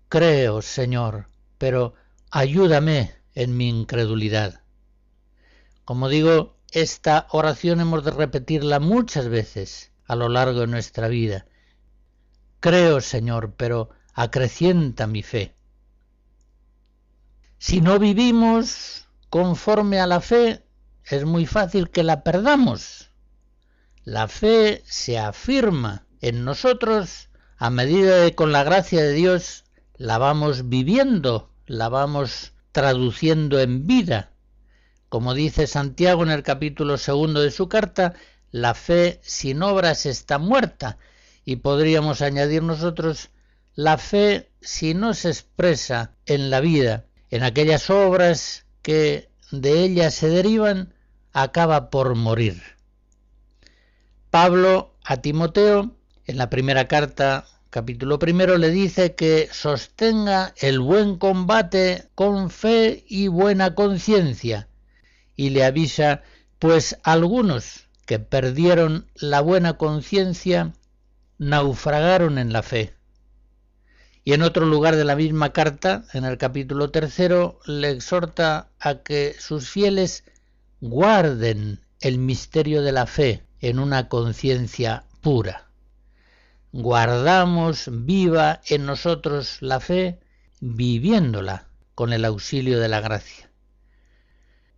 creo, 0.07 0.62
Señor, 0.62 1.27
pero 1.57 1.95
ayúdame 2.31 3.12
en 3.36 3.57
mi 3.57 3.67
incredulidad. 3.67 4.62
Como 5.83 6.07
digo, 6.07 6.55
esta 6.72 7.27
oración 7.31 7.81
hemos 7.81 8.05
de 8.05 8.12
repetirla 8.12 8.79
muchas 8.79 9.27
veces 9.27 9.91
a 10.05 10.15
lo 10.15 10.29
largo 10.29 10.62
de 10.62 10.67
nuestra 10.67 11.10
vida. 11.10 11.45
Creo, 12.62 13.01
Señor, 13.01 13.55
pero 13.57 13.89
acrecienta 14.13 15.05
mi 15.05 15.24
fe. 15.24 15.57
Si 17.57 17.81
no 17.81 18.00
vivimos 18.00 19.10
conforme 19.29 20.00
a 20.00 20.07
la 20.07 20.22
fe, 20.22 20.63
es 21.03 21.25
muy 21.25 21.48
fácil 21.48 21.89
que 21.89 22.03
la 22.03 22.24
perdamos. 22.24 23.12
La 24.05 24.29
fe 24.29 24.81
se 24.86 25.19
afirma 25.19 26.07
en 26.24 26.46
nosotros 26.46 27.27
a 27.58 27.70
medida 27.70 28.15
de 28.20 28.34
con 28.34 28.53
la 28.53 28.63
gracia 28.63 29.03
de 29.03 29.12
Dios 29.12 29.65
la 29.98 30.18
vamos 30.18 30.70
viviendo, 30.70 31.50
la 31.65 31.89
vamos 31.89 32.53
traduciendo 32.72 33.60
en 33.60 33.86
vida. 33.88 34.32
Como 35.10 35.34
dice 35.34 35.68
Santiago 35.68 36.24
en 36.24 36.32
el 36.32 36.42
capítulo 36.42 36.98
segundo 36.98 37.42
de 37.42 37.51
su 37.51 37.68
carta, 37.68 38.13
la 38.51 38.74
fe 38.74 39.20
sin 39.22 39.62
obras 39.63 40.06
está 40.06 40.38
muerta 40.38 40.98
y 41.44 41.58
podríamos 41.58 42.22
añadir 42.22 42.63
nosotros 42.63 43.30
la 43.75 43.98
fe 43.98 44.50
si 44.62 44.94
no 44.94 45.13
se 45.13 45.27
expresa 45.27 46.15
en 46.25 46.50
la 46.50 46.62
vida, 46.62 47.06
en 47.32 47.44
aquellas 47.44 47.89
obras 47.89 48.65
que 48.82 49.30
de 49.51 49.84
ella 49.84 50.10
se 50.10 50.30
derivan, 50.30 50.94
acaba 51.34 51.89
por 51.89 52.15
morir. 52.15 52.62
Pablo 54.30 54.96
a 55.03 55.18
Timoteo, 55.18 55.98
en 56.25 56.38
la 56.38 56.50
primera 56.50 56.88
carta, 56.88 57.46
capítulo 57.70 58.20
primero, 58.20 58.58
le 58.58 58.70
dice 58.70 59.15
que 59.15 59.50
sostenga 59.51 60.53
el 60.58 60.80
buen 60.80 61.18
combate 61.18 62.08
con 62.15 62.50
fe 62.50 63.03
y 63.08 63.27
buena 63.27 63.75
conciencia, 63.75 64.68
y 65.36 65.50
le 65.50 65.65
avisa, 65.65 66.22
pues 66.60 66.98
algunos 67.03 67.88
que 68.06 68.20
perdieron 68.20 69.08
la 69.15 69.42
buena 69.42 69.77
conciencia, 69.77 70.74
naufragaron 71.38 72.38
en 72.38 72.53
la 72.53 72.63
fe. 72.63 72.94
Y 74.24 74.34
en 74.34 74.42
otro 74.42 74.65
lugar 74.65 74.96
de 74.96 75.03
la 75.03 75.18
misma 75.18 75.51
carta, 75.51 76.06
en 76.13 76.24
el 76.24 76.38
capítulo 76.38 76.92
tercero, 76.92 77.60
le 77.65 77.89
exhorta 77.89 78.70
a 78.80 79.03
que 79.03 79.36
sus 79.38 79.70
fieles 79.70 80.24
guarden 80.80 81.82
el 82.00 82.18
misterio 82.20 82.82
de 82.82 82.94
la 82.94 83.06
fe 83.06 83.44
en 83.60 83.80
una 83.80 84.08
conciencia 84.08 85.03
pura. 85.22 85.62
Guardamos 86.74 87.88
viva 87.92 88.60
en 88.68 88.88
nosotros 88.88 89.62
la 89.62 89.80
fe 89.80 90.20
viviéndola 90.60 91.68
con 91.94 92.12
el 92.12 92.25
auxilio 92.25 92.80
de 92.80 92.89
la 92.89 93.00
gracia. 93.00 93.51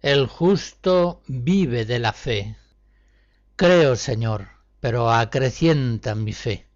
El 0.01 0.27
justo 0.27 1.23
vive 1.25 1.85
de 1.85 1.99
la 1.99 2.11
fe, 2.11 2.57
Creo, 3.55 3.95
Señor, 3.95 4.49
pero 4.81 5.09
acrecienta 5.09 6.15
mi 6.15 6.33
fe. 6.33 6.67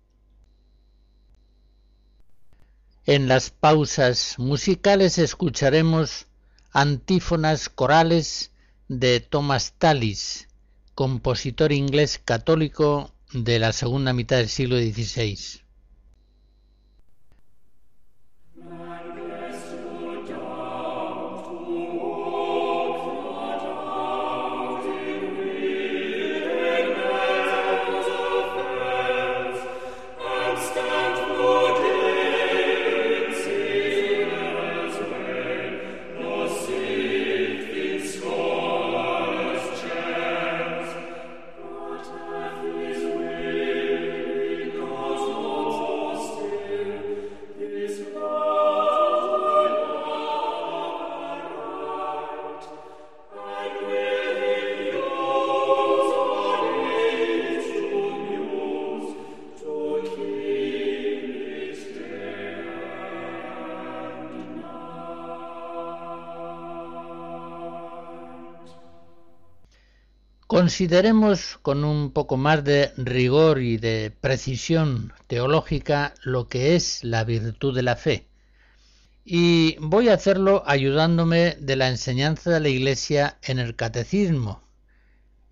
En 3.06 3.28
las 3.28 3.50
pausas 3.50 4.36
musicales 4.40 5.18
escucharemos 5.18 6.28
antífonas 6.72 7.68
corales 7.68 8.54
de 8.88 9.20
Thomas 9.20 9.74
Tallis, 9.78 10.48
compositor 10.96 11.74
inglés 11.74 12.22
católico 12.24 13.12
de 13.34 13.60
la 13.60 13.72
segunda 13.74 14.14
mitad 14.14 14.38
del 14.38 14.50
siglo 14.50 14.78
XVI. 14.78 15.38
Consideremos 70.60 71.58
con 71.62 71.86
un 71.86 72.12
poco 72.12 72.36
más 72.36 72.66
de 72.66 72.92
rigor 72.98 73.62
y 73.62 73.78
de 73.78 74.12
precisión 74.20 75.14
teológica 75.28 76.14
lo 76.22 76.50
que 76.50 76.76
es 76.76 77.02
la 77.06 77.24
virtud 77.24 77.74
de 77.74 77.82
la 77.82 77.96
fe. 77.96 78.28
Y 79.24 79.78
voy 79.80 80.10
a 80.10 80.16
hacerlo 80.16 80.64
ayudándome 80.66 81.56
de 81.62 81.78
la 81.78 81.88
enseñanza 81.88 82.52
de 82.52 82.60
la 82.60 82.68
Iglesia 82.68 83.38
en 83.42 83.58
el 83.60 83.78
Catecismo, 83.78 84.62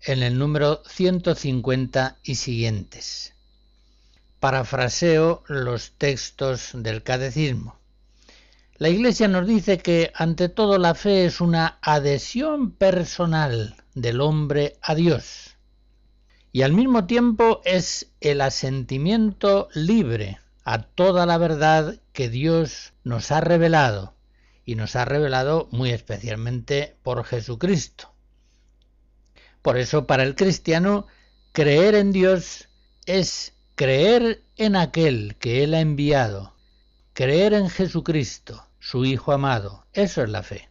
en 0.02 0.22
el 0.22 0.38
número 0.38 0.82
150 0.86 2.18
y 2.22 2.34
siguientes. 2.34 3.32
Parafraseo 4.40 5.42
los 5.48 5.92
textos 5.92 6.72
del 6.74 7.02
Catecismo. 7.02 7.78
La 8.76 8.90
Iglesia 8.90 9.26
nos 9.26 9.46
dice 9.46 9.78
que 9.78 10.12
ante 10.14 10.50
todo 10.50 10.76
la 10.76 10.94
fe 10.94 11.24
es 11.24 11.40
una 11.40 11.78
adhesión 11.80 12.72
personal 12.72 13.74
del 14.00 14.20
hombre 14.20 14.78
a 14.82 14.94
Dios 14.94 15.58
y 16.52 16.62
al 16.62 16.72
mismo 16.72 17.06
tiempo 17.06 17.60
es 17.64 18.10
el 18.20 18.40
asentimiento 18.40 19.68
libre 19.74 20.38
a 20.64 20.82
toda 20.82 21.26
la 21.26 21.38
verdad 21.38 22.00
que 22.12 22.28
Dios 22.28 22.94
nos 23.04 23.30
ha 23.30 23.40
revelado 23.40 24.14
y 24.64 24.74
nos 24.74 24.96
ha 24.96 25.04
revelado 25.04 25.68
muy 25.70 25.90
especialmente 25.90 26.96
por 27.02 27.24
Jesucristo. 27.24 28.12
Por 29.62 29.78
eso 29.78 30.06
para 30.06 30.22
el 30.22 30.34
cristiano 30.34 31.06
creer 31.52 31.94
en 31.94 32.12
Dios 32.12 32.68
es 33.06 33.54
creer 33.74 34.42
en 34.56 34.76
aquel 34.76 35.36
que 35.38 35.64
Él 35.64 35.74
ha 35.74 35.80
enviado, 35.80 36.54
creer 37.12 37.52
en 37.54 37.68
Jesucristo, 37.68 38.66
su 38.78 39.04
Hijo 39.04 39.32
amado. 39.32 39.86
Eso 39.92 40.22
es 40.22 40.30
la 40.30 40.42
fe. 40.42 40.68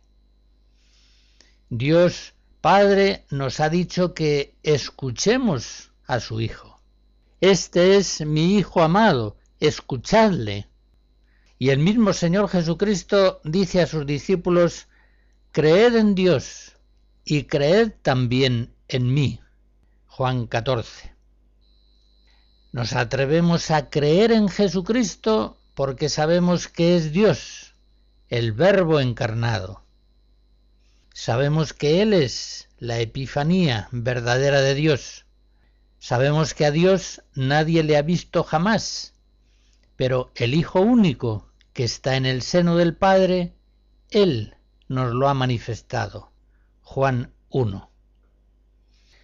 Dios 1.69 2.34
Padre 2.62 3.26
nos 3.30 3.60
ha 3.60 3.70
dicho 3.70 4.14
que 4.14 4.56
escuchemos 4.64 5.92
a 6.06 6.20
su 6.20 6.42
Hijo. 6.42 6.82
Este 7.40 7.98
es 7.98 8.26
mi 8.26 8.58
Hijo 8.58 8.82
amado, 8.82 9.38
escuchadle. 9.60 10.68
Y 11.60 11.70
el 11.70 11.80
mismo 11.80 12.14
Señor 12.14 12.50
Jesucristo 12.50 13.42
dice 13.44 13.82
a 13.82 13.88
sus 13.88 14.06
discípulos, 14.06 14.88
creed 15.51 15.96
en 15.96 16.16
Dios 16.16 16.77
y 17.24 17.44
creed 17.44 17.94
también 18.01 18.74
en 18.88 19.14
mí. 19.14 19.40
Juan 20.08 20.48
14. 20.48 21.16
Nos 22.72 22.94
atrevemos 22.94 23.72
a 23.72 23.90
creer 23.90 24.31
en 24.31 24.50
Jesucristo 24.50 25.58
porque 25.74 26.10
sabemos 26.10 26.68
que 26.68 26.96
es 26.96 27.12
Dios 27.12 27.68
el 28.29 28.51
Verbo 28.51 29.00
encarnado. 29.00 29.87
Sabemos 31.20 31.74
que 31.74 32.03
Él 32.03 32.14
es 32.14 32.70
la 32.77 33.00
Epifanía 33.00 33.90
verdadera 33.92 34.62
de 34.62 34.75
Dios. 34.75 35.25
Sabemos 35.98 36.53
que 36.53 36.64
a 36.64 36.70
Dios 36.70 37.24
nadie 37.34 37.82
le 37.82 37.98
ha 37.98 38.03
visto 38.03 38.44
jamás, 38.44 39.14
pero 39.96 40.32
el 40.36 40.53
Hijo 40.53 40.80
único 40.80 41.51
que 41.74 41.86
está 41.86 42.18
en 42.18 42.27
el 42.27 42.44
seno 42.44 42.77
del 42.77 42.96
Padre, 42.96 43.56
Él 44.12 44.58
nos 44.90 45.12
lo 45.12 45.27
ha 45.27 45.34
manifestado. 45.34 46.32
Juan 46.84 47.34
1. 47.50 47.90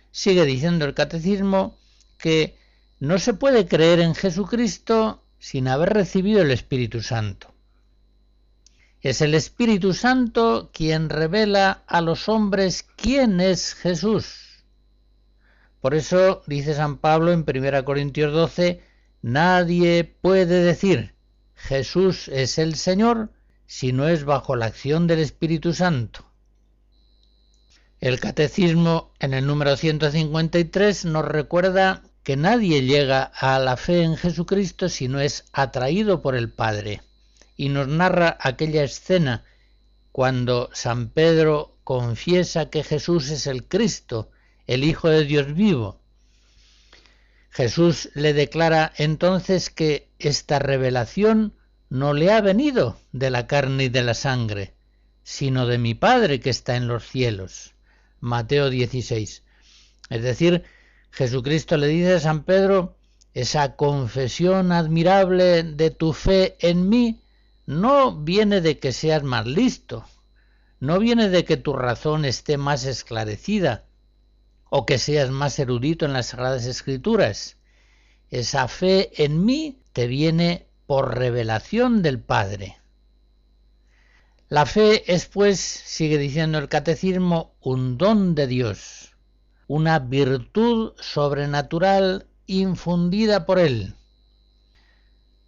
Sigue 0.09 0.45
diciendo 0.45 0.85
el 0.85 0.95
catecismo 0.95 1.77
que 2.17 2.57
no 2.99 3.19
se 3.19 3.35
puede 3.35 3.67
creer 3.67 3.99
en 3.99 4.15
Jesucristo 4.15 5.23
sin 5.37 5.67
haber 5.67 5.93
recibido 5.93 6.41
el 6.41 6.49
Espíritu 6.49 7.03
Santo. 7.03 7.52
Es 9.03 9.19
el 9.19 9.35
Espíritu 9.35 9.93
Santo 9.93 10.69
quien 10.73 11.09
revela 11.09 11.83
a 11.87 11.99
los 11.99 12.29
hombres 12.29 12.85
quién 12.95 13.41
es 13.41 13.73
Jesús. 13.73 14.63
Por 15.81 15.93
eso 15.93 16.41
dice 16.47 16.73
San 16.73 16.99
Pablo 16.99 17.33
en 17.33 17.43
1 17.45 17.83
Corintios 17.83 18.31
12, 18.31 18.81
nadie 19.21 20.05
puede 20.05 20.63
decir 20.63 21.15
Jesús 21.53 22.29
es 22.29 22.57
el 22.57 22.75
Señor 22.75 23.29
si 23.65 23.91
no 23.91 24.07
es 24.07 24.23
bajo 24.23 24.55
la 24.55 24.67
acción 24.67 25.05
del 25.05 25.19
Espíritu 25.19 25.73
Santo. 25.73 26.25
El 27.99 28.21
Catecismo 28.21 29.11
en 29.19 29.33
el 29.33 29.45
número 29.45 29.75
153 29.75 31.03
nos 31.03 31.25
recuerda 31.25 32.03
que 32.23 32.37
nadie 32.37 32.83
llega 32.83 33.23
a 33.23 33.59
la 33.59 33.75
fe 33.75 34.03
en 34.03 34.15
Jesucristo 34.15 34.87
si 34.87 35.09
no 35.09 35.19
es 35.19 35.43
atraído 35.51 36.21
por 36.21 36.35
el 36.35 36.49
Padre 36.49 37.01
y 37.55 37.69
nos 37.69 37.87
narra 37.87 38.37
aquella 38.39 38.83
escena 38.83 39.43
cuando 40.11 40.69
San 40.73 41.09
Pedro 41.09 41.77
confiesa 41.83 42.69
que 42.69 42.83
Jesús 42.83 43.29
es 43.29 43.47
el 43.47 43.67
Cristo, 43.67 44.29
el 44.67 44.83
Hijo 44.83 45.09
de 45.09 45.25
Dios 45.25 45.53
vivo. 45.53 45.99
Jesús 47.49 48.09
le 48.13 48.33
declara 48.33 48.93
entonces 48.97 49.69
que 49.69 50.09
esta 50.19 50.59
revelación 50.59 51.53
no 51.89 52.13
le 52.13 52.31
ha 52.31 52.41
venido 52.41 52.97
de 53.11 53.29
la 53.29 53.45
carne 53.45 53.85
y 53.85 53.89
de 53.89 54.03
la 54.03 54.13
sangre, 54.13 54.73
sino 55.23 55.67
de 55.67 55.77
mi 55.77 55.93
Padre 55.93 56.39
que 56.39 56.49
está 56.49 56.75
en 56.75 56.87
los 56.87 57.07
cielos. 57.07 57.73
Mateo 58.19 58.69
16. 58.69 59.43
Es 60.09 60.23
decir, 60.23 60.63
Jesucristo 61.11 61.77
le 61.77 61.87
dice 61.87 62.13
a 62.13 62.19
San 62.19 62.43
Pedro, 62.43 62.97
esa 63.33 63.75
confesión 63.75 64.71
admirable 64.71 65.63
de 65.63 65.91
tu 65.91 66.13
fe 66.13 66.55
en 66.59 66.89
mí 66.89 67.22
no 67.65 68.15
viene 68.15 68.61
de 68.61 68.79
que 68.79 68.91
seas 68.91 69.23
más 69.23 69.45
listo, 69.45 70.05
no 70.79 70.99
viene 70.99 71.29
de 71.29 71.45
que 71.45 71.57
tu 71.57 71.73
razón 71.73 72.25
esté 72.25 72.57
más 72.57 72.85
esclarecida 72.85 73.85
o 74.69 74.85
que 74.85 74.97
seas 74.97 75.29
más 75.29 75.57
erudito 75.59 76.05
en 76.05 76.13
las 76.13 76.27
Sagradas 76.27 76.65
Escrituras. 76.65 77.57
Esa 78.29 78.67
fe 78.67 79.11
en 79.23 79.45
mí 79.45 79.79
te 79.93 80.07
viene 80.07 80.67
por 80.87 81.17
revelación 81.17 82.01
del 82.01 82.19
Padre. 82.19 82.77
La 84.49 84.65
fe 84.65 85.11
es, 85.13 85.25
pues, 85.27 85.59
sigue 85.59 86.17
diciendo 86.17 86.57
el 86.57 86.67
catecismo, 86.67 87.55
un 87.61 87.97
don 87.97 88.35
de 88.35 88.47
Dios, 88.47 89.15
una 89.67 89.99
virtud 89.99 90.93
sobrenatural 90.99 92.27
infundida 92.45 93.45
por 93.45 93.59
Él. 93.59 93.95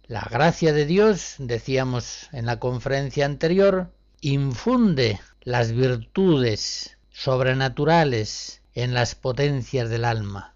La 0.08 0.24
gracia 0.30 0.72
de 0.72 0.86
Dios, 0.86 1.34
decíamos 1.38 2.28
en 2.30 2.46
la 2.46 2.60
conferencia 2.60 3.26
anterior, 3.26 3.92
infunde 4.20 5.18
las 5.42 5.72
virtudes 5.72 6.96
sobrenaturales 7.10 8.62
en 8.74 8.94
las 8.94 9.16
potencias 9.16 9.90
del 9.90 10.04
alma. 10.04 10.54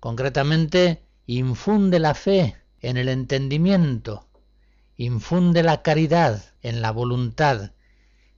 Concretamente, 0.00 1.04
infunde 1.26 2.00
la 2.00 2.14
fe 2.14 2.56
en 2.80 2.96
el 2.96 3.08
entendimiento, 3.08 4.26
infunde 4.96 5.62
la 5.62 5.82
caridad 5.82 6.42
en 6.60 6.82
la 6.82 6.90
voluntad, 6.90 7.70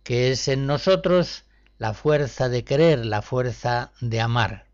que 0.03 0.31
es 0.31 0.47
en 0.49 0.67
nosotros 0.67 1.47
la 1.79 1.95
fuerza 1.95 2.51
de 2.51 2.65
querer, 2.65 3.07
la 3.07 3.23
fuerza 3.23 3.93
de 4.03 4.21
amar. 4.21 4.67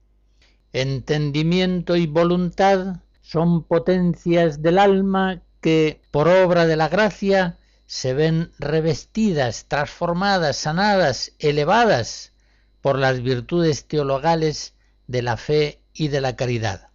Entendimiento 0.72 1.94
y 1.94 2.08
voluntad 2.08 3.02
son 3.22 3.62
potencias 3.62 4.62
del 4.62 4.76
alma 4.80 5.42
que 5.60 6.00
por 6.10 6.28
obra 6.28 6.66
de 6.66 6.76
la 6.76 6.88
gracia 6.88 7.58
se 7.86 8.14
ven 8.14 8.52
revestidas, 8.58 9.66
transformadas, 9.66 10.56
sanadas, 10.56 11.32
elevadas 11.38 12.32
por 12.80 12.98
las 12.98 13.22
virtudes 13.22 13.86
teologales 13.86 14.74
de 15.06 15.22
la 15.22 15.36
fe 15.36 15.82
y 15.92 16.08
de 16.08 16.20
la 16.20 16.36
caridad. 16.36 16.88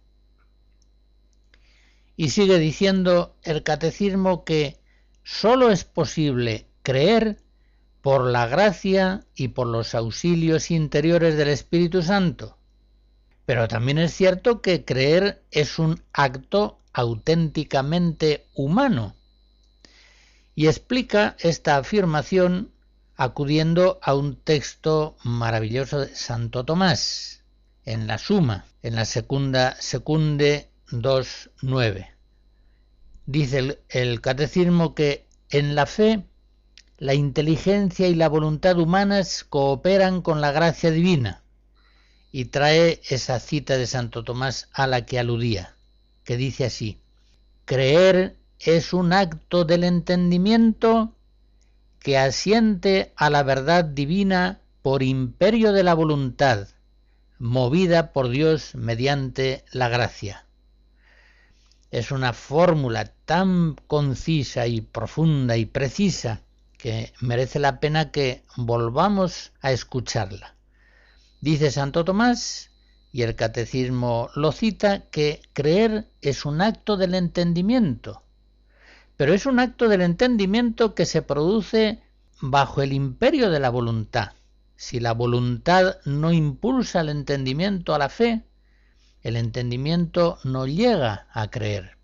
Y 2.16 2.30
sigue 2.30 2.58
diciendo 2.58 3.36
el 3.42 3.62
catecismo 3.62 4.44
que 4.44 4.78
sólo 5.22 5.70
es 5.70 5.84
posible 5.84 6.66
creer 6.82 7.42
por 8.00 8.24
la 8.24 8.46
gracia 8.46 9.26
y 9.34 9.48
por 9.48 9.66
los 9.66 9.94
auxilios 9.94 10.70
interiores 10.70 11.36
del 11.36 11.48
Espíritu 11.48 12.02
Santo. 12.02 12.56
Pero 13.44 13.68
también 13.68 13.98
es 13.98 14.14
cierto 14.14 14.62
que 14.62 14.84
creer 14.84 15.42
es 15.50 15.78
un 15.78 16.02
acto 16.12 16.80
auténticamente 16.96 18.46
humano. 18.54 19.14
Y 20.54 20.66
explica 20.66 21.36
esta 21.40 21.76
afirmación 21.76 22.72
acudiendo 23.16 23.98
a 24.02 24.14
un 24.14 24.36
texto 24.36 25.14
maravilloso 25.22 26.00
de 26.00 26.16
Santo 26.16 26.64
Tomás, 26.64 27.42
en 27.84 28.06
la 28.06 28.16
Suma, 28.16 28.64
en 28.82 28.96
la 28.96 29.04
Secunda 29.04 29.76
Secunde 29.78 30.70
2.9. 30.90 32.08
Dice 33.26 33.58
el, 33.58 33.78
el 33.90 34.22
catecismo 34.22 34.94
que 34.94 35.26
en 35.50 35.74
la 35.74 35.84
fe 35.84 36.24
la 36.96 37.12
inteligencia 37.12 38.08
y 38.08 38.14
la 38.14 38.30
voluntad 38.30 38.78
humanas 38.78 39.44
cooperan 39.44 40.22
con 40.22 40.40
la 40.40 40.50
gracia 40.50 40.90
divina 40.90 41.42
y 42.32 42.46
trae 42.46 43.02
esa 43.10 43.38
cita 43.38 43.76
de 43.76 43.86
Santo 43.86 44.24
Tomás 44.24 44.70
a 44.72 44.86
la 44.86 45.04
que 45.04 45.18
aludía 45.18 45.75
que 46.26 46.36
dice 46.36 46.66
así, 46.66 47.00
creer 47.64 48.36
es 48.58 48.92
un 48.92 49.12
acto 49.12 49.64
del 49.64 49.84
entendimiento 49.84 51.14
que 52.00 52.18
asiente 52.18 53.12
a 53.16 53.30
la 53.30 53.42
verdad 53.42 53.84
divina 53.84 54.60
por 54.82 55.02
imperio 55.02 55.72
de 55.72 55.84
la 55.84 55.94
voluntad, 55.94 56.68
movida 57.38 58.12
por 58.12 58.28
Dios 58.28 58.74
mediante 58.74 59.64
la 59.70 59.88
gracia. 59.88 60.46
Es 61.92 62.10
una 62.10 62.32
fórmula 62.32 63.12
tan 63.24 63.76
concisa 63.86 64.66
y 64.66 64.80
profunda 64.80 65.56
y 65.56 65.64
precisa 65.64 66.42
que 66.76 67.12
merece 67.20 67.60
la 67.60 67.78
pena 67.78 68.10
que 68.10 68.42
volvamos 68.56 69.52
a 69.60 69.70
escucharla. 69.70 70.56
Dice 71.40 71.70
Santo 71.70 72.04
Tomás, 72.04 72.70
y 73.16 73.22
el 73.22 73.34
catecismo 73.34 74.28
lo 74.34 74.52
cita, 74.52 75.08
que 75.10 75.40
creer 75.54 76.06
es 76.20 76.44
un 76.44 76.60
acto 76.60 76.98
del 76.98 77.14
entendimiento, 77.14 78.22
pero 79.16 79.32
es 79.32 79.46
un 79.46 79.58
acto 79.58 79.88
del 79.88 80.02
entendimiento 80.02 80.94
que 80.94 81.06
se 81.06 81.22
produce 81.22 82.02
bajo 82.42 82.82
el 82.82 82.92
imperio 82.92 83.48
de 83.48 83.58
la 83.58 83.70
voluntad. 83.70 84.32
Si 84.74 85.00
la 85.00 85.14
voluntad 85.14 85.96
no 86.04 86.30
impulsa 86.30 87.00
el 87.00 87.08
entendimiento 87.08 87.94
a 87.94 87.98
la 87.98 88.10
fe, 88.10 88.44
el 89.22 89.36
entendimiento 89.36 90.38
no 90.44 90.66
llega 90.66 91.26
a 91.32 91.48
creer. 91.50 91.96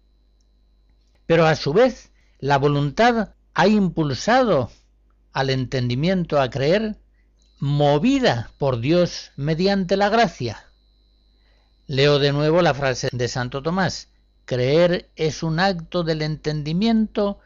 Pero 1.26 1.44
a 1.44 1.56
su 1.56 1.74
vez, 1.74 2.10
la 2.38 2.56
voluntad 2.56 3.34
ha 3.52 3.68
impulsado 3.68 4.70
al 5.34 5.50
entendimiento 5.50 6.40
a 6.40 6.48
creer, 6.48 6.96
movida 7.58 8.50
por 8.56 8.80
Dios 8.80 9.32
mediante 9.36 9.98
la 9.98 10.08
gracia. 10.08 10.71
Leo 11.88 12.20
de 12.20 12.32
nuevo 12.32 12.62
la 12.62 12.74
frase 12.74 13.08
de 13.12 13.26
Santo 13.26 13.60
Tomás. 13.60 14.08
Creer 14.44 15.10
es 15.16 15.42
un 15.42 15.58
acto 15.58 16.04
del 16.04 16.22
entendimiento 16.22 17.40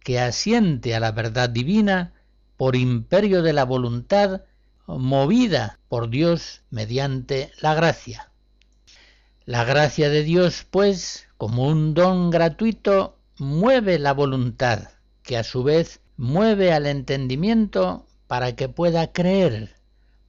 que 0.00 0.18
asiente 0.18 0.94
a 0.94 1.00
la 1.00 1.12
verdad 1.12 1.50
divina 1.50 2.14
por 2.56 2.76
imperio 2.76 3.42
de 3.42 3.52
la 3.52 3.64
voluntad 3.64 4.42
movida 4.86 5.78
por 5.88 6.08
Dios 6.08 6.62
mediante 6.70 7.52
la 7.60 7.74
gracia. 7.74 8.30
La 9.44 9.64
gracia 9.64 10.08
de 10.08 10.22
Dios, 10.22 10.66
pues, 10.70 11.26
como 11.36 11.68
un 11.68 11.92
don 11.92 12.30
gratuito, 12.30 13.18
mueve 13.36 13.98
la 13.98 14.14
voluntad, 14.14 14.88
que 15.22 15.36
a 15.36 15.44
su 15.44 15.62
vez 15.62 16.00
mueve 16.16 16.72
al 16.72 16.86
entendimiento 16.86 18.06
para 18.28 18.56
que 18.56 18.70
pueda 18.70 19.12
creer, 19.12 19.74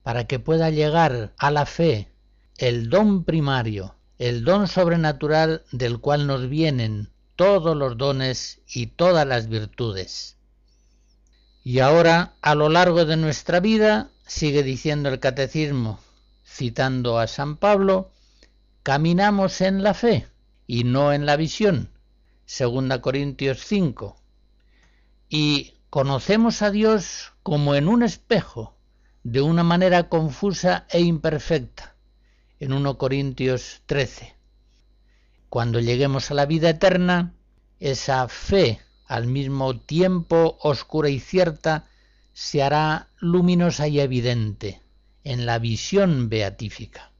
para 0.02 0.26
que 0.26 0.38
pueda 0.38 0.68
llegar 0.68 1.32
a 1.38 1.50
la 1.50 1.64
fe, 1.64 2.12
el 2.58 2.88
don 2.88 3.24
primario, 3.24 3.96
el 4.18 4.42
don 4.44 4.66
sobrenatural 4.66 5.64
del 5.72 6.00
cual 6.00 6.26
nos 6.26 6.48
vienen 6.48 7.10
todos 7.36 7.76
los 7.76 7.98
dones 7.98 8.60
y 8.66 8.86
todas 8.86 9.26
las 9.26 9.48
virtudes. 9.48 10.38
Y 11.62 11.80
ahora, 11.80 12.34
a 12.40 12.54
lo 12.54 12.70
largo 12.70 13.04
de 13.04 13.16
nuestra 13.16 13.60
vida, 13.60 14.10
sigue 14.26 14.62
diciendo 14.62 15.10
el 15.10 15.20
catecismo, 15.20 16.00
citando 16.46 17.18
a 17.18 17.26
San 17.26 17.56
Pablo, 17.56 18.10
caminamos 18.82 19.60
en 19.60 19.82
la 19.82 19.92
fe 19.92 20.26
y 20.66 20.84
no 20.84 21.12
en 21.12 21.26
la 21.26 21.36
visión. 21.36 21.90
Segunda 22.46 23.02
Corintios 23.02 23.60
5. 23.66 24.16
Y 25.28 25.74
conocemos 25.90 26.62
a 26.62 26.70
Dios 26.70 27.32
como 27.42 27.74
en 27.74 27.88
un 27.88 28.02
espejo, 28.02 28.76
de 29.24 29.42
una 29.42 29.64
manera 29.64 30.08
confusa 30.08 30.86
e 30.88 31.00
imperfecta. 31.00 31.95
En 32.58 32.72
1 32.72 32.96
Corintios 32.96 33.82
13. 33.84 34.34
Cuando 35.50 35.78
lleguemos 35.78 36.30
a 36.30 36.34
la 36.34 36.46
vida 36.46 36.70
eterna, 36.70 37.34
esa 37.80 38.26
fe, 38.28 38.80
al 39.06 39.26
mismo 39.26 39.78
tiempo 39.78 40.56
oscura 40.62 41.10
y 41.10 41.20
cierta, 41.20 41.84
se 42.32 42.62
hará 42.62 43.10
luminosa 43.18 43.88
y 43.88 44.00
evidente 44.00 44.80
en 45.22 45.44
la 45.44 45.58
visión 45.58 46.30
beatífica. 46.30 47.12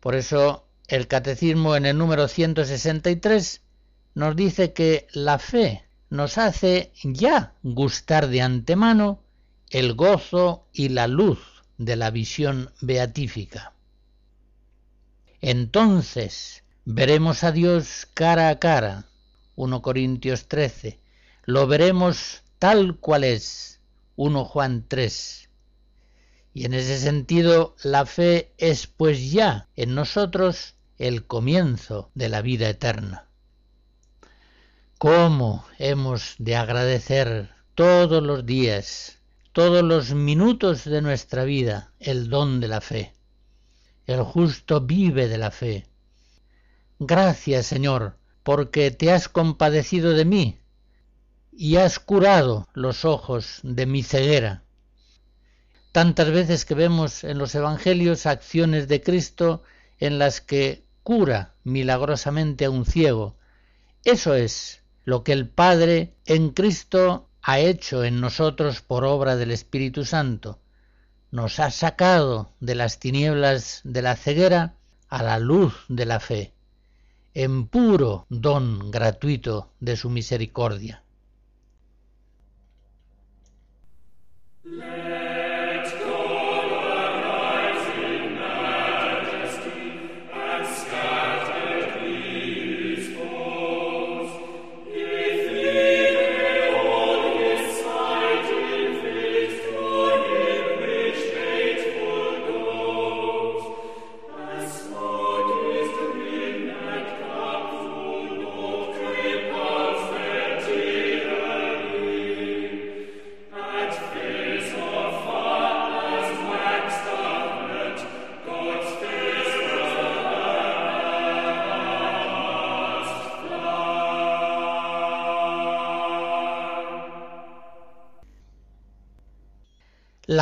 Por 0.00 0.16
eso 0.16 0.66
el 0.88 1.06
catecismo 1.06 1.76
en 1.76 1.86
el 1.86 1.96
número 1.96 2.26
163 2.26 3.62
nos 4.14 4.34
dice 4.34 4.72
que 4.72 5.06
la 5.12 5.38
fe 5.38 5.84
nos 6.10 6.36
hace 6.36 6.92
ya 7.04 7.54
gustar 7.62 8.26
de 8.26 8.42
antemano 8.42 9.20
el 9.70 9.94
gozo 9.94 10.66
y 10.72 10.88
la 10.88 11.06
luz 11.06 11.55
de 11.78 11.96
la 11.96 12.10
visión 12.10 12.72
beatífica. 12.80 13.72
Entonces 15.40 16.64
veremos 16.84 17.44
a 17.44 17.52
Dios 17.52 18.06
cara 18.14 18.48
a 18.48 18.58
cara, 18.58 19.06
1 19.56 19.82
Corintios 19.82 20.48
13, 20.48 20.98
lo 21.44 21.66
veremos 21.66 22.42
tal 22.58 22.96
cual 22.98 23.24
es, 23.24 23.80
1 24.16 24.44
Juan 24.44 24.84
3. 24.88 25.48
Y 26.54 26.64
en 26.64 26.74
ese 26.74 26.98
sentido 26.98 27.76
la 27.82 28.06
fe 28.06 28.52
es 28.56 28.86
pues 28.86 29.30
ya 29.30 29.68
en 29.76 29.94
nosotros 29.94 30.74
el 30.98 31.26
comienzo 31.26 32.10
de 32.14 32.28
la 32.30 32.40
vida 32.40 32.68
eterna. 32.68 33.26
¿Cómo 34.98 35.66
hemos 35.78 36.36
de 36.38 36.56
agradecer 36.56 37.50
todos 37.74 38.22
los 38.22 38.46
días, 38.46 39.15
todos 39.56 39.82
los 39.82 40.12
minutos 40.12 40.84
de 40.84 41.00
nuestra 41.00 41.44
vida 41.44 41.90
el 41.98 42.28
don 42.28 42.60
de 42.60 42.68
la 42.68 42.82
fe? 42.82 43.14
El 44.06 44.22
justo 44.22 44.82
vive 44.82 45.28
de 45.28 45.38
la 45.38 45.50
fe. 45.50 45.86
Gracias, 46.98 47.64
Señor, 47.64 48.18
porque 48.42 48.90
te 48.90 49.10
has 49.10 49.30
compadecido 49.30 50.10
de 50.10 50.26
mí 50.26 50.58
y 51.52 51.76
has 51.76 51.98
curado 51.98 52.68
los 52.74 53.06
ojos 53.06 53.60
de 53.62 53.86
mi 53.86 54.02
ceguera. 54.02 54.62
Tantas 55.90 56.30
veces 56.30 56.66
que 56.66 56.74
vemos 56.74 57.24
en 57.24 57.38
los 57.38 57.54
Evangelios 57.54 58.26
acciones 58.26 58.88
de 58.88 59.00
Cristo 59.00 59.62
en 59.98 60.18
las 60.18 60.42
que 60.42 60.84
cura 61.02 61.54
milagrosamente 61.64 62.66
a 62.66 62.70
un 62.70 62.84
ciego. 62.84 63.38
Eso 64.04 64.34
es 64.34 64.82
lo 65.06 65.24
que 65.24 65.32
el 65.32 65.48
Padre 65.48 66.14
en 66.26 66.50
Cristo 66.50 67.30
ha 67.48 67.60
hecho 67.60 68.02
en 68.02 68.20
nosotros 68.20 68.82
por 68.82 69.04
obra 69.04 69.36
del 69.36 69.52
Espíritu 69.52 70.04
Santo. 70.04 70.58
Nos 71.30 71.60
ha 71.60 71.70
sacado 71.70 72.50
de 72.58 72.74
las 72.74 72.98
tinieblas 72.98 73.82
de 73.84 74.02
la 74.02 74.16
ceguera 74.16 74.74
a 75.08 75.22
la 75.22 75.38
luz 75.38 75.84
de 75.88 76.06
la 76.06 76.18
fe, 76.18 76.54
en 77.34 77.68
puro 77.68 78.26
don 78.30 78.90
gratuito 78.90 79.70
de 79.78 79.96
su 79.96 80.10
misericordia. 80.10 81.04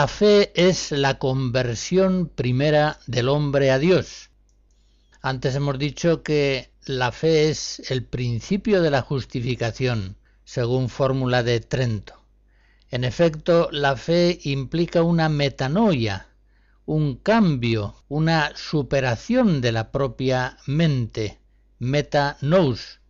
La 0.05 0.09
fe 0.09 0.53
es 0.55 0.93
la 0.93 1.19
conversión 1.19 2.29
primera 2.29 2.99
del 3.07 3.31
hombre 3.31 3.71
a 3.71 3.79
Dios. 3.79 4.29
Antes 5.23 5.55
hemos 5.55 5.79
dicho 5.79 6.23
que 6.23 6.75
la 6.85 7.11
fe 7.11 7.49
es 7.49 7.91
el 7.91 8.05
principio 8.05 8.83
de 8.83 8.91
la 8.91 9.01
justificación, 9.01 10.19
según 10.45 10.91
fórmula 10.91 11.43
de 11.43 11.61
Trento. 11.61 12.23
En 12.91 13.03
efecto, 13.03 13.71
la 13.73 13.97
fe 13.97 14.39
implica 14.43 15.03
una 15.03 15.31
metanoia, 15.31 16.29
un 16.85 17.17
cambio, 17.17 17.95
una 18.09 18.53
superación 18.57 19.63
de 19.63 19.73
la 19.73 19.91
propia 19.91 20.59
mente, 20.67 21.41
metanous, 21.79 23.01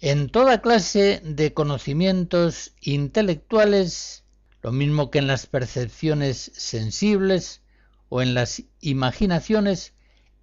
en 0.00 0.30
toda 0.30 0.62
clase 0.62 1.20
de 1.22 1.52
conocimientos 1.52 2.72
intelectuales 2.80 4.22
lo 4.66 4.72
mismo 4.72 5.12
que 5.12 5.20
en 5.20 5.28
las 5.28 5.46
percepciones 5.46 6.50
sensibles 6.56 7.62
o 8.08 8.20
en 8.20 8.34
las 8.34 8.64
imaginaciones, 8.80 9.94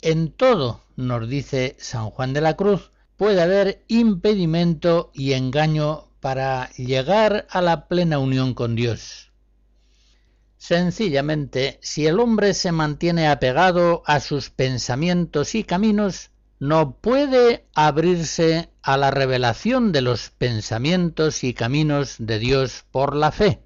en 0.01 0.31
todo, 0.31 0.79
nos 0.95 1.27
dice 1.27 1.75
San 1.77 2.09
Juan 2.09 2.31
de 2.31 2.39
la 2.39 2.55
Cruz, 2.55 2.93
puede 3.17 3.41
haber 3.41 3.83
impedimento 3.89 5.11
y 5.13 5.33
engaño 5.33 6.07
para 6.21 6.69
llegar 6.77 7.47
a 7.49 7.61
la 7.61 7.89
plena 7.89 8.17
unión 8.19 8.53
con 8.53 8.75
Dios. 8.75 9.33
Sencillamente, 10.55 11.77
si 11.81 12.07
el 12.07 12.21
hombre 12.21 12.53
se 12.53 12.71
mantiene 12.71 13.27
apegado 13.27 14.03
a 14.05 14.21
sus 14.21 14.49
pensamientos 14.49 15.53
y 15.53 15.65
caminos, 15.65 16.31
no 16.59 16.95
puede 16.95 17.65
abrirse 17.75 18.69
a 18.81 18.95
la 18.95 19.11
revelación 19.11 19.91
de 19.91 19.99
los 19.99 20.29
pensamientos 20.29 21.43
y 21.43 21.53
caminos 21.53 22.15
de 22.19 22.39
Dios 22.39 22.85
por 22.89 23.17
la 23.17 23.33
fe. 23.33 23.62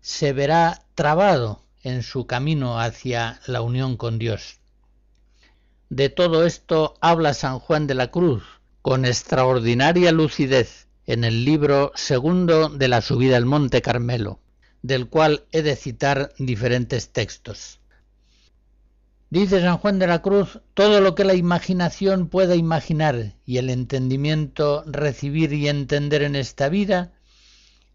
Se 0.00 0.32
verá 0.32 0.84
trabado 0.94 1.62
en 1.82 2.02
su 2.02 2.26
camino 2.26 2.80
hacia 2.80 3.40
la 3.46 3.62
unión 3.62 3.96
con 3.96 4.18
Dios. 4.18 4.58
De 5.88 6.08
todo 6.08 6.46
esto 6.46 6.94
habla 7.00 7.34
San 7.34 7.58
Juan 7.58 7.86
de 7.86 7.94
la 7.94 8.10
Cruz 8.10 8.42
con 8.82 9.04
extraordinaria 9.04 10.12
lucidez 10.12 10.88
en 11.06 11.24
el 11.24 11.44
libro 11.44 11.92
segundo 11.94 12.68
de 12.68 12.88
la 12.88 13.00
subida 13.00 13.36
al 13.36 13.46
Monte 13.46 13.82
Carmelo 13.82 14.40
del 14.82 15.08
cual 15.08 15.44
he 15.52 15.62
de 15.62 15.76
citar 15.76 16.32
diferentes 16.38 17.10
textos. 17.10 17.80
Dice 19.28 19.60
San 19.60 19.78
Juan 19.78 19.98
de 19.98 20.06
la 20.06 20.22
Cruz, 20.22 20.60
todo 20.74 21.00
lo 21.00 21.14
que 21.14 21.24
la 21.24 21.34
imaginación 21.34 22.28
pueda 22.28 22.56
imaginar 22.56 23.34
y 23.46 23.58
el 23.58 23.70
entendimiento 23.70 24.82
recibir 24.86 25.52
y 25.52 25.68
entender 25.68 26.22
en 26.22 26.34
esta 26.34 26.68
vida, 26.68 27.12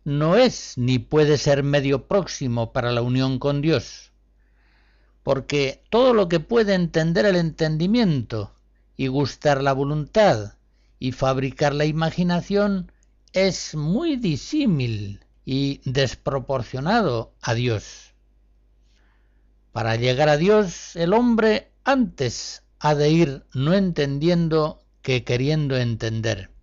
no 0.05 0.37
es 0.37 0.77
ni 0.77 0.99
puede 0.99 1.37
ser 1.37 1.63
medio 1.63 2.07
próximo 2.07 2.71
para 2.71 2.91
la 2.91 3.01
unión 3.01 3.39
con 3.39 3.61
Dios, 3.61 4.11
porque 5.23 5.81
todo 5.89 6.13
lo 6.13 6.29
que 6.29 6.39
puede 6.39 6.75
entender 6.75 7.25
el 7.25 7.35
entendimiento 7.35 8.53
y 8.95 9.07
gustar 9.07 9.61
la 9.61 9.73
voluntad 9.73 10.53
y 10.99 11.11
fabricar 11.11 11.73
la 11.73 11.85
imaginación 11.85 12.91
es 13.33 13.75
muy 13.75 14.15
disímil 14.15 15.25
y 15.43 15.81
desproporcionado 15.83 17.33
a 17.41 17.55
Dios. 17.55 18.13
Para 19.71 19.95
llegar 19.95 20.29
a 20.29 20.37
Dios, 20.37 20.95
el 20.95 21.13
hombre 21.13 21.71
antes 21.83 22.63
ha 22.79 22.95
de 22.95 23.09
ir 23.09 23.43
no 23.53 23.73
entendiendo 23.73 24.83
que 25.01 25.23
queriendo 25.23 25.75
entender. 25.75 26.54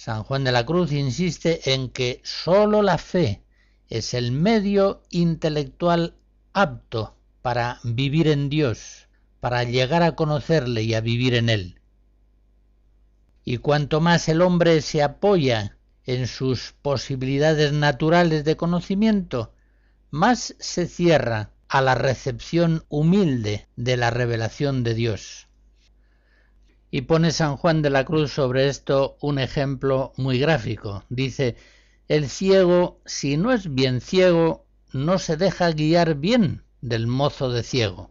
San 0.00 0.22
Juan 0.22 0.44
de 0.44 0.52
la 0.52 0.64
Cruz 0.64 0.92
insiste 0.92 1.74
en 1.74 1.88
que 1.88 2.20
sólo 2.22 2.82
la 2.82 2.98
fe 2.98 3.42
es 3.88 4.14
el 4.14 4.30
medio 4.30 5.02
intelectual 5.10 6.14
apto 6.52 7.16
para 7.42 7.80
vivir 7.82 8.28
en 8.28 8.48
Dios, 8.48 9.08
para 9.40 9.64
llegar 9.64 10.04
a 10.04 10.14
conocerle 10.14 10.84
y 10.84 10.94
a 10.94 11.00
vivir 11.00 11.34
en 11.34 11.48
él. 11.48 11.80
Y 13.44 13.58
cuanto 13.58 14.00
más 14.00 14.28
el 14.28 14.40
hombre 14.40 14.82
se 14.82 15.02
apoya 15.02 15.76
en 16.04 16.28
sus 16.28 16.76
posibilidades 16.80 17.72
naturales 17.72 18.44
de 18.44 18.56
conocimiento, 18.56 19.52
más 20.12 20.54
se 20.60 20.86
cierra 20.86 21.50
a 21.66 21.82
la 21.82 21.96
recepción 21.96 22.84
humilde 22.88 23.66
de 23.74 23.96
la 23.96 24.10
revelación 24.10 24.84
de 24.84 24.94
Dios. 24.94 25.47
Y 26.90 27.02
pone 27.02 27.32
San 27.32 27.56
Juan 27.56 27.82
de 27.82 27.90
la 27.90 28.04
Cruz 28.04 28.32
sobre 28.32 28.68
esto 28.68 29.16
un 29.20 29.38
ejemplo 29.38 30.12
muy 30.16 30.38
gráfico. 30.38 31.04
Dice, 31.10 31.56
el 32.08 32.28
ciego, 32.28 33.00
si 33.04 33.36
no 33.36 33.52
es 33.52 33.74
bien 33.74 34.00
ciego, 34.00 34.64
no 34.92 35.18
se 35.18 35.36
deja 35.36 35.70
guiar 35.72 36.14
bien 36.14 36.62
del 36.80 37.06
mozo 37.06 37.50
de 37.50 37.62
ciego. 37.62 38.10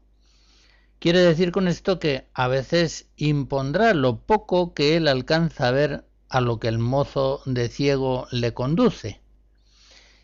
Quiere 0.99 1.19
decir 1.19 1.51
con 1.51 1.67
esto 1.67 1.99
que 1.99 2.27
a 2.33 2.47
veces 2.47 3.07
impondrá 3.17 3.93
lo 3.93 4.19
poco 4.19 4.73
que 4.73 4.95
él 4.95 5.07
alcanza 5.07 5.67
a 5.67 5.71
ver 5.71 6.05
a 6.29 6.41
lo 6.41 6.59
que 6.59 6.67
el 6.67 6.79
mozo 6.79 7.41
de 7.45 7.69
ciego 7.69 8.27
le 8.31 8.53
conduce. 8.53 9.21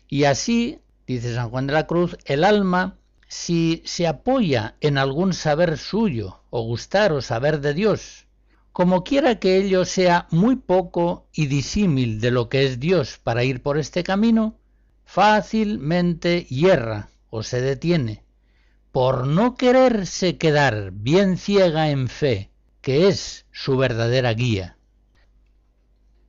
Y 0.08 0.24
así, 0.24 0.80
dice 1.06 1.34
San 1.34 1.50
Juan 1.50 1.66
de 1.66 1.72
la 1.72 1.86
Cruz, 1.86 2.16
el 2.24 2.44
alma, 2.44 2.98
si 3.28 3.82
se 3.84 4.06
apoya 4.06 4.76
en 4.80 4.98
algún 4.98 5.32
saber 5.32 5.78
suyo, 5.78 6.40
o 6.50 6.62
gustar 6.62 7.12
o 7.12 7.20
saber 7.20 7.60
de 7.60 7.74
Dios, 7.74 8.23
como 8.74 9.04
quiera 9.04 9.38
que 9.38 9.56
ello 9.56 9.84
sea 9.84 10.26
muy 10.32 10.56
poco 10.56 11.28
y 11.32 11.46
disímil 11.46 12.20
de 12.20 12.32
lo 12.32 12.48
que 12.48 12.66
es 12.66 12.80
Dios 12.80 13.20
para 13.22 13.44
ir 13.44 13.62
por 13.62 13.78
este 13.78 14.02
camino, 14.02 14.58
fácilmente 15.04 16.44
hierra 16.46 17.08
o 17.30 17.44
se 17.44 17.60
detiene, 17.60 18.24
por 18.90 19.28
no 19.28 19.54
quererse 19.54 20.38
quedar 20.38 20.90
bien 20.90 21.38
ciega 21.38 21.90
en 21.90 22.08
fe, 22.08 22.50
que 22.80 23.06
es 23.06 23.46
su 23.52 23.76
verdadera 23.76 24.34
guía. 24.34 24.76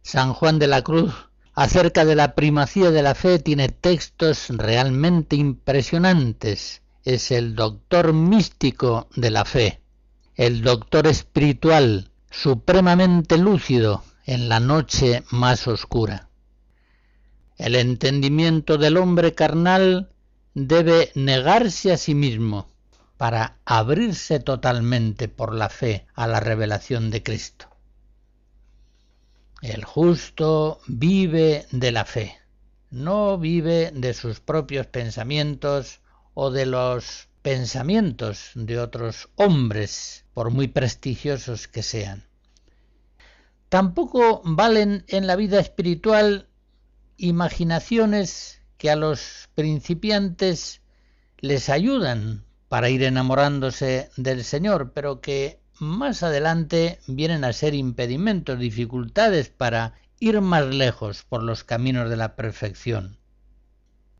San 0.04 0.36
Juan 0.36 0.60
de 0.60 0.68
la 0.68 0.84
Cruz 0.84 1.16
acerca 1.56 2.06
de 2.06 2.14
la 2.14 2.36
primacía 2.36 2.92
de 2.92 3.02
la 3.02 3.16
fe 3.16 3.40
tiene 3.40 3.70
textos 3.70 4.50
realmente 4.50 5.36
impresionantes. 5.36 6.84
Es 7.06 7.32
el 7.32 7.56
doctor 7.56 8.14
místico 8.14 9.10
de 9.16 9.32
la 9.32 9.46
fe, 9.46 9.82
el 10.36 10.62
doctor 10.62 11.08
espiritual 11.08 12.12
supremamente 12.42 13.38
lúcido 13.38 14.04
en 14.26 14.50
la 14.50 14.60
noche 14.60 15.24
más 15.32 15.68
oscura. 15.68 16.28
El 17.58 17.76
entendimiento 17.76 18.78
del 18.78 18.98
hombre 18.98 19.34
carnal 19.34 20.12
debe 20.54 21.12
negarse 21.16 21.94
a 21.94 21.98
sí 21.98 22.14
mismo 22.14 22.68
para 23.18 23.58
abrirse 23.64 24.42
totalmente 24.42 25.30
por 25.30 25.54
la 25.54 25.70
fe 25.70 26.08
a 26.14 26.28
la 26.28 26.42
revelación 26.42 27.10
de 27.10 27.24
Cristo. 27.24 27.70
El 29.62 29.86
justo 29.86 30.82
vive 30.88 31.66
de 31.72 31.92
la 31.94 32.04
fe, 32.04 32.38
no 32.92 33.38
vive 33.38 33.92
de 33.92 34.14
sus 34.14 34.42
propios 34.42 34.88
pensamientos 34.88 36.02
o 36.34 36.52
de 36.52 36.66
los 36.66 37.30
pensamientos 37.46 38.50
de 38.56 38.80
otros 38.80 39.30
hombres, 39.36 40.26
por 40.34 40.50
muy 40.50 40.68
prestigiosos 40.68 41.68
que 41.68 41.84
sean. 41.84 42.24
Tampoco 43.70 44.42
valen 44.44 45.06
en 45.10 45.28
la 45.28 45.36
vida 45.36 45.60
espiritual 45.60 46.50
imaginaciones 47.18 48.64
que 48.80 48.90
a 48.90 48.96
los 48.96 49.48
principiantes 49.54 50.82
les 51.38 51.70
ayudan 51.70 52.46
para 52.68 52.90
ir 52.90 53.04
enamorándose 53.04 54.10
del 54.18 54.44
Señor, 54.44 54.94
pero 54.94 55.22
que 55.22 55.60
más 55.80 56.24
adelante 56.24 56.98
vienen 57.06 57.44
a 57.44 57.54
ser 57.54 57.76
impedimentos, 57.76 58.58
dificultades 58.58 59.50
para 59.50 59.94
ir 60.20 60.42
más 60.42 60.66
lejos 60.66 61.22
por 61.22 61.44
los 61.44 61.64
caminos 61.64 62.10
de 62.10 62.18
la 62.18 62.36
perfección. 62.36 63.20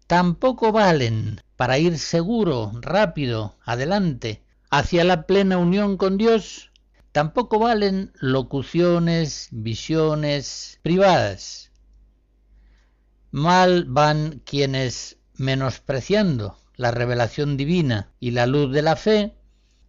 Tampoco 0.06 0.72
valen 0.72 1.42
para 1.56 1.78
ir 1.78 1.98
seguro, 1.98 2.72
rápido, 2.82 3.56
adelante, 3.64 4.44
hacia 4.70 5.04
la 5.04 5.26
plena 5.26 5.58
unión 5.58 5.98
con 5.98 6.18
Dios. 6.18 6.72
Tampoco 7.12 7.60
valen 7.60 8.12
locuciones, 8.16 9.48
visiones 9.52 10.80
privadas. 10.82 11.72
Mal 13.32 13.86
van 13.86 14.42
quienes, 14.46 15.18
menospreciando 15.36 16.58
la 16.76 16.92
revelación 16.92 17.58
divina 17.58 18.12
y 18.20 18.32
la 18.32 18.48
luz 18.48 18.72
de 18.74 18.82
la 18.82 18.96
fe, 18.96 19.36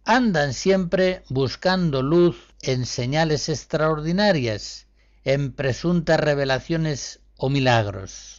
andan 0.05 0.53
siempre 0.53 1.23
buscando 1.29 2.01
luz 2.01 2.37
en 2.61 2.85
señales 2.85 3.49
extraordinarias, 3.49 4.87
en 5.25 5.51
presuntas 5.51 6.19
revelaciones 6.19 7.19
o 7.35 7.49
milagros. 7.49 8.36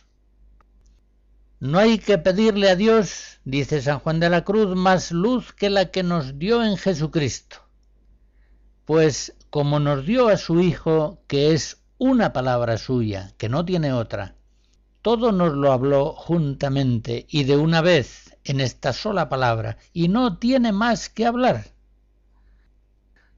No 1.60 1.80
hay 1.80 1.98
que 1.98 2.18
pedirle 2.18 2.70
a 2.70 2.76
Dios, 2.76 3.40
dice 3.44 3.82
San 3.82 3.98
Juan 3.98 4.20
de 4.20 4.30
la 4.30 4.44
Cruz, 4.44 4.76
más 4.76 5.10
luz 5.10 5.52
que 5.52 5.70
la 5.70 5.90
que 5.90 6.04
nos 6.04 6.38
dio 6.38 6.62
en 6.62 6.76
Jesucristo. 6.76 7.56
Pues 8.84 9.34
como 9.50 9.80
nos 9.80 10.06
dio 10.06 10.28
a 10.28 10.36
su 10.36 10.60
Hijo, 10.60 11.20
que 11.26 11.52
es 11.52 11.82
una 11.98 12.32
palabra 12.32 12.78
suya, 12.78 13.32
que 13.38 13.48
no 13.48 13.64
tiene 13.64 13.92
otra, 13.92 14.36
todo 15.02 15.32
nos 15.32 15.52
lo 15.52 15.72
habló 15.72 16.12
juntamente 16.12 17.26
y 17.28 17.42
de 17.42 17.56
una 17.56 17.80
vez 17.80 18.36
en 18.44 18.60
esta 18.60 18.92
sola 18.92 19.28
palabra 19.28 19.78
y 19.92 20.06
no 20.06 20.38
tiene 20.38 20.70
más 20.70 21.08
que 21.08 21.26
hablar. 21.26 21.64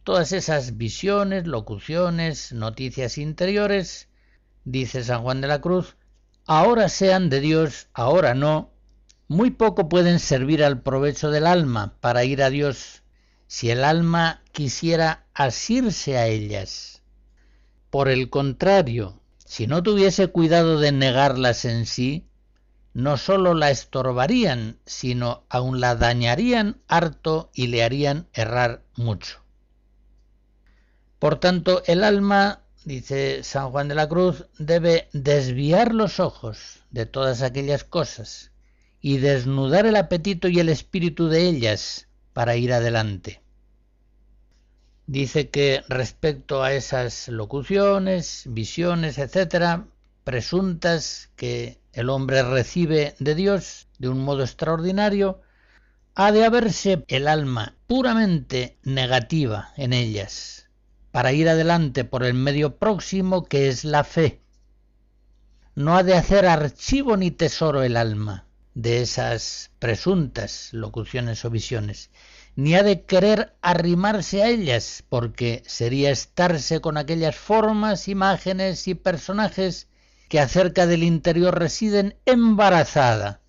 Todas 0.05 0.33
esas 0.33 0.77
visiones, 0.77 1.47
locuciones, 1.47 2.53
noticias 2.53 3.17
interiores, 3.17 4.09
dice 4.65 5.05
San 5.05 5.23
Juan 5.23 5.41
de 5.41 5.49
la 5.49 5.63
Cruz, 5.63 5.97
ahora 6.51 6.89
sean 6.89 7.31
de 7.31 7.39
Dios, 7.39 7.87
ahora 7.95 8.35
no, 8.35 8.73
muy 9.29 9.53
poco 9.53 9.89
pueden 9.89 10.19
servir 10.19 10.65
al 10.65 10.83
provecho 10.83 11.31
del 11.31 11.47
alma 11.47 11.95
para 12.01 12.25
ir 12.25 12.43
a 12.43 12.51
Dios 12.51 13.05
si 13.47 13.71
el 13.71 13.85
alma 13.85 14.43
quisiera 14.51 15.27
asirse 15.33 16.19
a 16.19 16.27
ellas. 16.27 17.03
Por 17.89 18.09
el 18.09 18.31
contrario, 18.31 19.21
si 19.45 19.69
no 19.69 19.85
tuviese 19.85 20.27
cuidado 20.27 20.81
de 20.81 20.91
negarlas 20.91 21.65
en 21.65 21.87
sí, 21.87 22.27
no 22.95 23.17
sólo 23.17 23.55
la 23.55 23.71
estorbarían, 23.71 24.81
sino 24.87 25.45
aun 25.51 25.79
la 25.79 25.95
dañarían 25.95 26.81
harto 26.89 27.51
y 27.55 27.69
le 27.69 27.85
harían 27.85 28.27
errar 28.33 28.83
mucho. 28.97 29.39
Por 31.21 31.39
tanto, 31.39 31.85
el 31.87 32.03
alma, 32.03 32.63
dice 32.85 33.43
San 33.45 33.71
Juan 33.71 33.89
de 33.89 33.95
la 33.95 34.09
Cruz, 34.09 34.47
debe 34.59 35.09
desviar 35.13 35.95
los 35.95 36.21
ojos 36.21 36.81
de 36.91 37.07
todas 37.07 37.43
aquellas 37.43 37.85
cosas 37.85 38.51
y 39.01 39.19
desnudar 39.19 39.87
el 39.87 39.97
apetito 39.97 40.49
y 40.49 40.61
el 40.61 40.69
espíritu 40.69 41.29
de 41.29 41.49
ellas 41.49 42.09
para 42.33 42.57
ir 42.57 42.73
adelante. 42.73 43.43
Dice 45.07 45.51
que 45.51 45.83
respecto 45.89 46.63
a 46.63 46.73
esas 46.73 47.29
locuciones, 47.29 48.45
visiones, 48.47 49.19
etcétera, 49.19 49.87
presuntas 50.25 51.31
que 51.35 51.81
el 51.93 52.11
hombre 52.11 52.43
recibe 52.43 53.15
de 53.19 53.35
Dios 53.35 53.89
de 53.99 54.09
un 54.09 54.21
modo 54.21 54.43
extraordinario, 54.43 55.41
ha 56.15 56.33
de 56.33 56.45
haberse 56.45 57.05
el 57.09 57.27
alma 57.27 57.77
puramente 57.87 58.79
negativa 58.85 59.73
en 59.77 59.93
ellas, 59.93 60.70
para 61.13 61.33
ir 61.33 61.49
adelante 61.49 62.05
por 62.05 62.25
el 62.25 62.35
medio 62.35 62.77
próximo 62.77 63.45
que 63.45 63.69
es 63.69 63.85
la 63.85 64.05
fe. 64.05 64.41
No 65.75 65.97
ha 65.97 66.03
de 66.03 66.15
hacer 66.15 66.47
archivo 66.47 67.17
ni 67.17 67.31
tesoro 67.31 67.83
el 67.83 67.97
alma 67.97 68.47
de 68.75 69.03
esas 69.03 69.71
presuntas 69.79 70.69
locuciones 70.73 71.45
o 71.45 71.51
visiones, 71.51 72.11
ni 72.57 72.75
ha 72.75 72.83
de 72.83 73.03
querer 73.03 73.55
arrimarse 73.63 74.43
a 74.43 74.49
ellas, 74.49 75.05
porque 75.09 75.63
sería 75.67 76.11
estarse 76.11 76.81
con 76.81 76.97
aquellas 76.97 77.37
formas, 77.37 78.09
imágenes 78.09 78.87
y 78.89 78.95
personajes 78.95 79.89
que 80.29 80.41
acerca 80.41 80.87
del 80.87 81.03
interior 81.03 81.59
residen 81.59 82.17
embarazada, 82.27 83.41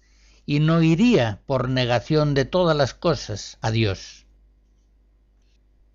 y 0.45 0.59
no 0.59 0.81
iría 0.81 1.41
por 1.45 1.69
negación 1.69 2.33
de 2.33 2.45
todas 2.45 2.75
las 2.75 2.93
cosas 2.93 3.57
a 3.61 3.71
Dios. 3.71 4.20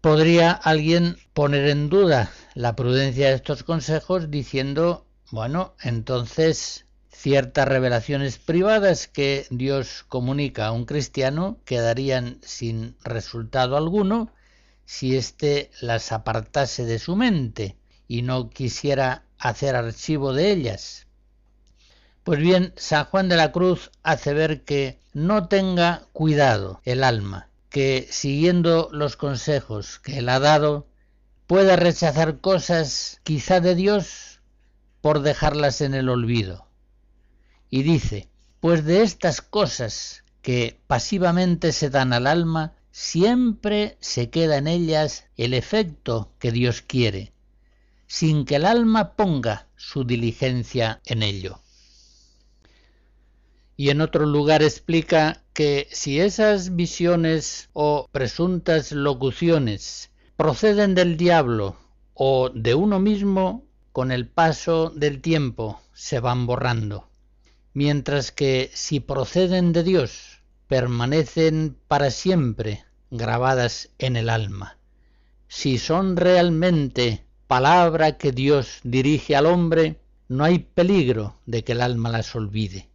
Podría 0.07 0.53
alguien 0.53 1.17
poner 1.35 1.69
en 1.69 1.89
duda 1.89 2.31
la 2.55 2.77
prudencia 2.77 3.29
de 3.29 3.35
estos 3.35 3.65
consejos 3.65 4.31
diciendo, 4.31 5.05
bueno, 5.33 5.75
entonces 5.83 6.87
ciertas 7.11 7.67
revelaciones 7.67 8.39
privadas 8.39 9.09
que 9.09 9.49
Dios 9.51 10.05
comunica 10.07 10.67
a 10.69 10.71
un 10.71 10.85
cristiano 10.85 11.59
quedarían 11.65 12.39
sin 12.43 12.95
resultado 13.03 13.77
alguno 13.77 14.33
si 14.85 15.17
éste 15.17 15.73
las 15.81 16.13
apartase 16.13 16.85
de 16.85 17.01
su 17.01 17.17
mente 17.17 17.75
y 18.07 18.23
no 18.23 18.49
quisiera 18.49 19.25
hacer 19.41 19.75
archivo 19.75 20.33
de 20.33 20.53
ellas. 20.53 21.09
Pues 22.23 22.39
bien, 22.39 22.73
San 22.77 23.07
Juan 23.07 23.29
de 23.29 23.35
la 23.35 23.51
Cruz 23.51 23.91
hace 24.05 24.35
ver 24.35 24.63
que 24.63 25.01
no 25.15 25.49
tenga 25.49 26.05
cuidado 26.13 26.81
el 26.85 27.03
alma, 27.03 27.46
que 27.77 28.09
siguiendo 28.11 28.89
los 28.91 29.17
consejos 29.17 29.99
que 29.99 30.21
él 30.21 30.31
ha 30.31 30.41
dado, 30.41 30.87
pueda 31.47 31.77
rechazar 31.77 32.41
cosas 32.41 33.21
quizá 33.23 33.61
de 33.61 33.75
Dios 33.75 34.41
por 35.03 35.21
dejarlas 35.21 35.83
en 35.83 35.93
el 35.93 36.09
olvido. 36.09 36.71
Y 37.69 37.83
dice, 37.83 38.31
pues 38.61 38.87
de 38.87 39.03
estas 39.03 39.43
cosas 39.43 40.25
que 40.41 40.81
pasivamente 40.87 41.71
se 41.73 41.91
dan 41.91 42.15
al 42.15 42.27
alma, 42.27 42.73
siempre 42.93 43.99
se 44.01 44.31
queda 44.31 44.57
en 44.57 44.69
ellas 44.69 45.27
el 45.37 45.53
efecto 45.53 46.33
que 46.39 46.53
Dios 46.53 46.81
quiere, 46.81 47.35
sin 48.07 48.47
que 48.47 48.57
el 48.57 48.65
alma 48.65 49.17
ponga 49.17 49.69
su 49.77 50.05
diligencia 50.05 51.03
en 51.05 51.23
ello 51.23 51.61
y 53.77 53.91
en 53.91 54.01
otro 54.01 54.27
lugar 54.27 54.63
explica 54.63 55.43
que 55.53 55.89
si 55.91 56.21
esas 56.21 56.77
visiones 56.77 57.69
o 57.73 58.09
presuntas 58.11 58.93
locuciones 58.93 60.11
proceden 60.37 60.95
del 60.95 61.17
diablo 61.17 61.77
o 62.15 62.51
de 62.51 62.75
uno 62.75 62.99
mismo, 62.99 63.65
con 63.93 64.13
el 64.13 64.29
paso 64.29 64.91
del 64.91 65.21
tiempo 65.23 65.81
se 65.95 66.21
van 66.21 66.47
borrando, 66.47 67.09
mientras 67.73 68.33
que 68.33 68.71
si 68.75 69.01
proceden 69.01 69.73
de 69.73 69.83
Dios, 69.83 70.43
permanecen 70.69 71.77
para 71.89 72.11
siempre 72.11 72.85
grabadas 73.11 73.91
en 73.99 74.17
el 74.17 74.29
alma. 74.29 74.79
Si 75.49 75.79
son 75.79 76.17
realmente 76.17 77.25
palabra 77.47 78.19
que 78.19 78.33
Dios 78.33 78.81
dirige 78.83 79.37
al 79.37 79.47
hombre, 79.47 80.01
no 80.29 80.45
hay 80.45 80.59
peligro 80.59 81.37
de 81.47 81.65
que 81.65 81.73
el 81.73 81.81
alma 81.81 82.11
las 82.11 82.35
olvide. 82.35 82.89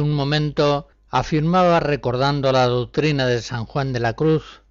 Un 0.00 0.12
momento 0.12 0.88
afirmaba 1.08 1.78
recordando 1.78 2.50
la 2.50 2.66
doctrina 2.66 3.26
de 3.26 3.40
San 3.40 3.64
Juan 3.64 3.92
de 3.92 4.00
la 4.00 4.14
Cruz 4.14 4.62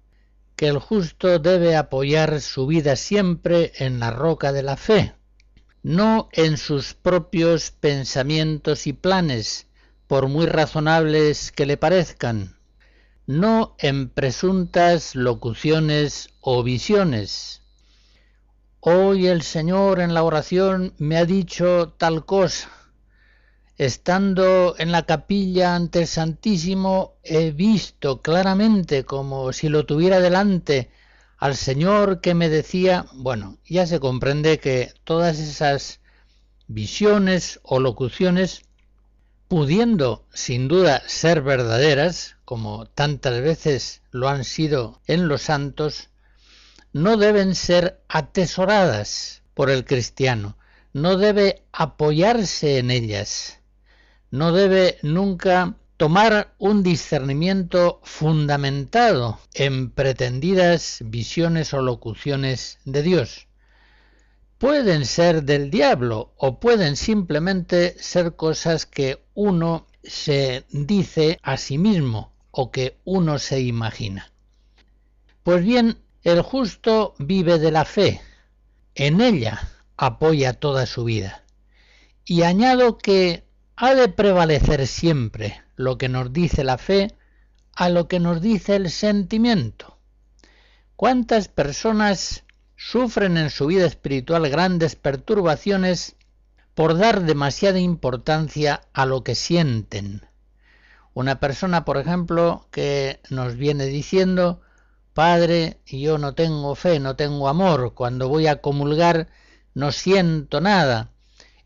que 0.54 0.68
el 0.68 0.78
justo 0.78 1.38
debe 1.38 1.76
apoyar 1.76 2.42
su 2.42 2.66
vida 2.66 2.94
siempre 2.96 3.72
en 3.76 4.00
la 4.00 4.10
roca 4.10 4.52
de 4.52 4.62
la 4.62 4.76
fe, 4.76 5.14
no 5.82 6.28
en 6.32 6.58
sus 6.58 6.92
propios 6.92 7.70
pensamientos 7.70 8.86
y 8.86 8.92
planes, 8.92 9.66
por 10.06 10.28
muy 10.28 10.44
razonables 10.44 11.52
que 11.52 11.64
le 11.64 11.78
parezcan, 11.78 12.58
no 13.26 13.76
en 13.78 14.10
presuntas 14.10 15.14
locuciones 15.14 16.28
o 16.40 16.62
visiones. 16.62 17.62
Hoy 18.80 19.28
el 19.28 19.40
Señor 19.40 20.00
en 20.00 20.12
la 20.12 20.22
oración 20.22 20.92
me 20.98 21.16
ha 21.16 21.24
dicho 21.24 21.94
tal 21.96 22.26
cosa, 22.26 22.68
Estando 23.76 24.76
en 24.78 24.92
la 24.92 25.04
capilla 25.04 25.74
ante 25.74 26.02
el 26.02 26.06
Santísimo, 26.06 27.16
he 27.24 27.50
visto 27.50 28.22
claramente, 28.22 29.04
como 29.04 29.52
si 29.52 29.68
lo 29.68 29.84
tuviera 29.84 30.20
delante, 30.20 30.90
al 31.38 31.56
Señor 31.56 32.20
que 32.20 32.34
me 32.34 32.48
decía, 32.48 33.06
bueno, 33.14 33.58
ya 33.68 33.84
se 33.88 33.98
comprende 33.98 34.60
que 34.60 34.94
todas 35.02 35.40
esas 35.40 35.98
visiones 36.68 37.58
o 37.64 37.80
locuciones, 37.80 38.62
pudiendo 39.48 40.24
sin 40.32 40.68
duda 40.68 41.02
ser 41.08 41.42
verdaderas, 41.42 42.36
como 42.44 42.86
tantas 42.86 43.40
veces 43.40 44.02
lo 44.12 44.28
han 44.28 44.44
sido 44.44 45.00
en 45.08 45.26
los 45.26 45.42
santos, 45.42 46.10
no 46.92 47.16
deben 47.16 47.56
ser 47.56 48.00
atesoradas 48.06 49.42
por 49.52 49.68
el 49.68 49.84
cristiano, 49.84 50.56
no 50.92 51.16
debe 51.16 51.64
apoyarse 51.72 52.78
en 52.78 52.92
ellas, 52.92 53.58
no 54.34 54.50
debe 54.50 54.98
nunca 55.02 55.76
tomar 55.96 56.56
un 56.58 56.82
discernimiento 56.82 58.00
fundamentado 58.02 59.38
en 59.54 59.92
pretendidas 59.92 60.98
visiones 61.04 61.72
o 61.72 61.80
locuciones 61.80 62.80
de 62.84 63.04
Dios. 63.04 63.46
Pueden 64.58 65.06
ser 65.06 65.44
del 65.44 65.70
diablo 65.70 66.32
o 66.36 66.58
pueden 66.58 66.96
simplemente 66.96 67.94
ser 68.02 68.34
cosas 68.34 68.86
que 68.86 69.22
uno 69.34 69.86
se 70.02 70.64
dice 70.70 71.38
a 71.44 71.56
sí 71.56 71.78
mismo 71.78 72.32
o 72.50 72.72
que 72.72 72.96
uno 73.04 73.38
se 73.38 73.60
imagina. 73.60 74.32
Pues 75.44 75.64
bien, 75.64 75.98
el 76.24 76.42
justo 76.42 77.14
vive 77.20 77.60
de 77.60 77.70
la 77.70 77.84
fe, 77.84 78.20
en 78.96 79.20
ella 79.20 79.60
apoya 79.96 80.54
toda 80.54 80.86
su 80.86 81.04
vida. 81.04 81.44
Y 82.24 82.42
añado 82.42 82.98
que 82.98 83.43
ha 83.76 83.94
de 83.94 84.08
prevalecer 84.08 84.86
siempre 84.86 85.62
lo 85.76 85.98
que 85.98 86.08
nos 86.08 86.32
dice 86.32 86.64
la 86.64 86.78
fe 86.78 87.14
a 87.74 87.88
lo 87.88 88.06
que 88.06 88.20
nos 88.20 88.40
dice 88.40 88.76
el 88.76 88.90
sentimiento. 88.90 89.98
¿Cuántas 90.96 91.48
personas 91.48 92.44
sufren 92.76 93.36
en 93.36 93.50
su 93.50 93.66
vida 93.66 93.84
espiritual 93.86 94.48
grandes 94.48 94.94
perturbaciones 94.94 96.16
por 96.74 96.96
dar 96.96 97.22
demasiada 97.22 97.80
importancia 97.80 98.82
a 98.92 99.06
lo 99.06 99.24
que 99.24 99.34
sienten? 99.34 100.22
Una 101.12 101.40
persona, 101.40 101.84
por 101.84 101.96
ejemplo, 101.96 102.68
que 102.70 103.20
nos 103.28 103.56
viene 103.56 103.86
diciendo, 103.86 104.60
Padre, 105.14 105.78
yo 105.86 106.18
no 106.18 106.34
tengo 106.34 106.74
fe, 106.74 107.00
no 107.00 107.16
tengo 107.16 107.48
amor, 107.48 107.94
cuando 107.94 108.28
voy 108.28 108.46
a 108.46 108.60
comulgar 108.60 109.28
no 109.74 109.90
siento 109.90 110.60
nada. 110.60 111.10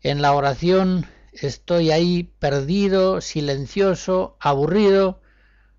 En 0.01 0.21
la 0.21 0.33
oración 0.33 1.07
estoy 1.47 1.91
ahí 1.91 2.23
perdido, 2.39 3.21
silencioso, 3.21 4.37
aburrido, 4.39 5.21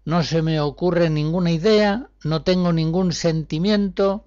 no 0.05 0.23
se 0.23 0.43
me 0.43 0.61
ocurre 0.61 1.11
ninguna 1.11 1.51
idea, 1.51 2.09
no 2.25 2.43
tengo 2.43 2.73
ningún 2.73 3.13
sentimiento, 3.13 4.27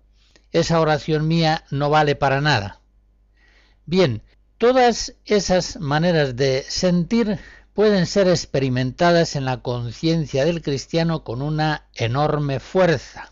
esa 0.52 0.80
oración 0.80 1.28
mía 1.28 1.66
no 1.72 1.90
vale 1.90 2.16
para 2.16 2.42
nada. 2.42 2.80
Bien, 3.86 4.22
todas 4.58 5.16
esas 5.26 5.80
maneras 5.80 6.36
de 6.36 6.64
sentir 6.68 7.40
pueden 7.74 8.06
ser 8.06 8.28
experimentadas 8.28 9.36
en 9.36 9.46
la 9.46 9.62
conciencia 9.62 10.46
del 10.46 10.62
cristiano 10.62 11.24
con 11.24 11.42
una 11.42 11.88
enorme 11.96 12.60
fuerza. 12.60 13.32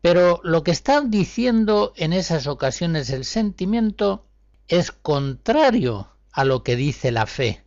Pero 0.00 0.40
lo 0.44 0.62
que 0.62 0.70
está 0.70 1.00
diciendo 1.00 1.92
en 1.96 2.12
esas 2.12 2.46
ocasiones 2.46 3.10
el 3.10 3.24
sentimiento 3.24 4.26
es 4.68 4.92
contrario 4.92 6.08
a 6.38 6.44
lo 6.44 6.62
que 6.62 6.76
dice 6.76 7.10
la 7.10 7.26
fe. 7.26 7.64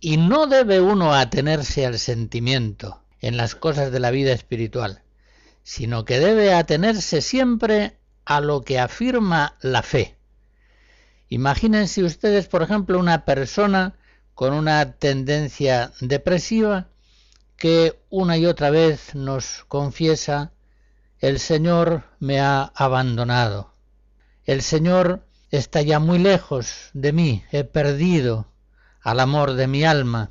Y 0.00 0.16
no 0.16 0.48
debe 0.48 0.80
uno 0.80 1.14
atenerse 1.14 1.86
al 1.86 2.00
sentimiento 2.00 3.00
en 3.20 3.36
las 3.36 3.54
cosas 3.54 3.92
de 3.92 4.00
la 4.00 4.10
vida 4.10 4.32
espiritual, 4.32 5.04
sino 5.62 6.04
que 6.04 6.18
debe 6.18 6.52
atenerse 6.52 7.20
siempre 7.20 7.96
a 8.24 8.40
lo 8.40 8.62
que 8.62 8.80
afirma 8.80 9.56
la 9.60 9.84
fe. 9.84 10.16
Imagínense 11.28 12.02
ustedes, 12.02 12.48
por 12.48 12.64
ejemplo, 12.64 12.98
una 12.98 13.24
persona 13.24 13.94
con 14.34 14.52
una 14.52 14.96
tendencia 14.96 15.92
depresiva 16.00 16.88
que 17.56 18.00
una 18.10 18.36
y 18.36 18.46
otra 18.46 18.70
vez 18.70 19.14
nos 19.14 19.64
confiesa 19.68 20.50
el 21.20 21.38
Señor 21.38 22.02
me 22.18 22.40
ha 22.40 22.64
abandonado. 22.74 23.72
El 24.44 24.62
Señor 24.62 25.24
está 25.50 25.82
ya 25.82 25.98
muy 25.98 26.18
lejos 26.18 26.90
de 26.92 27.12
mí. 27.12 27.44
He 27.50 27.64
perdido 27.64 28.46
al 29.00 29.20
amor 29.20 29.54
de 29.54 29.66
mi 29.66 29.84
alma. 29.84 30.30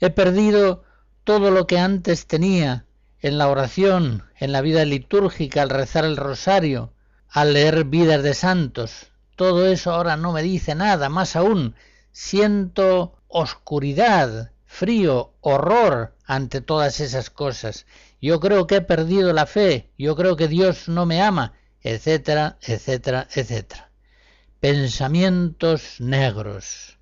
He 0.00 0.10
perdido 0.10 0.84
todo 1.24 1.50
lo 1.50 1.66
que 1.66 1.78
antes 1.78 2.26
tenía 2.26 2.86
en 3.20 3.38
la 3.38 3.48
oración, 3.48 4.24
en 4.38 4.52
la 4.52 4.60
vida 4.60 4.84
litúrgica, 4.84 5.62
al 5.62 5.70
rezar 5.70 6.04
el 6.04 6.16
rosario, 6.16 6.92
al 7.28 7.54
leer 7.54 7.84
vidas 7.84 8.22
de 8.22 8.34
santos. 8.34 9.12
Todo 9.36 9.66
eso 9.66 9.92
ahora 9.92 10.16
no 10.16 10.32
me 10.32 10.42
dice 10.42 10.74
nada, 10.74 11.08
más 11.08 11.36
aún 11.36 11.74
siento 12.10 13.16
oscuridad, 13.28 14.50
frío, 14.66 15.32
horror 15.40 16.14
ante 16.26 16.60
todas 16.60 17.00
esas 17.00 17.30
cosas 17.30 17.86
yo 18.22 18.38
creo 18.38 18.68
que 18.68 18.76
he 18.76 18.80
perdido 18.80 19.32
la 19.32 19.46
fe, 19.46 19.90
yo 19.98 20.14
creo 20.14 20.36
que 20.36 20.46
Dios 20.46 20.88
no 20.88 21.06
me 21.06 21.20
ama, 21.20 21.54
etcétera, 21.82 22.56
etcétera, 22.62 23.26
etcétera. 23.34 23.90
Pensamientos 24.62 25.96
negros. 25.98 26.96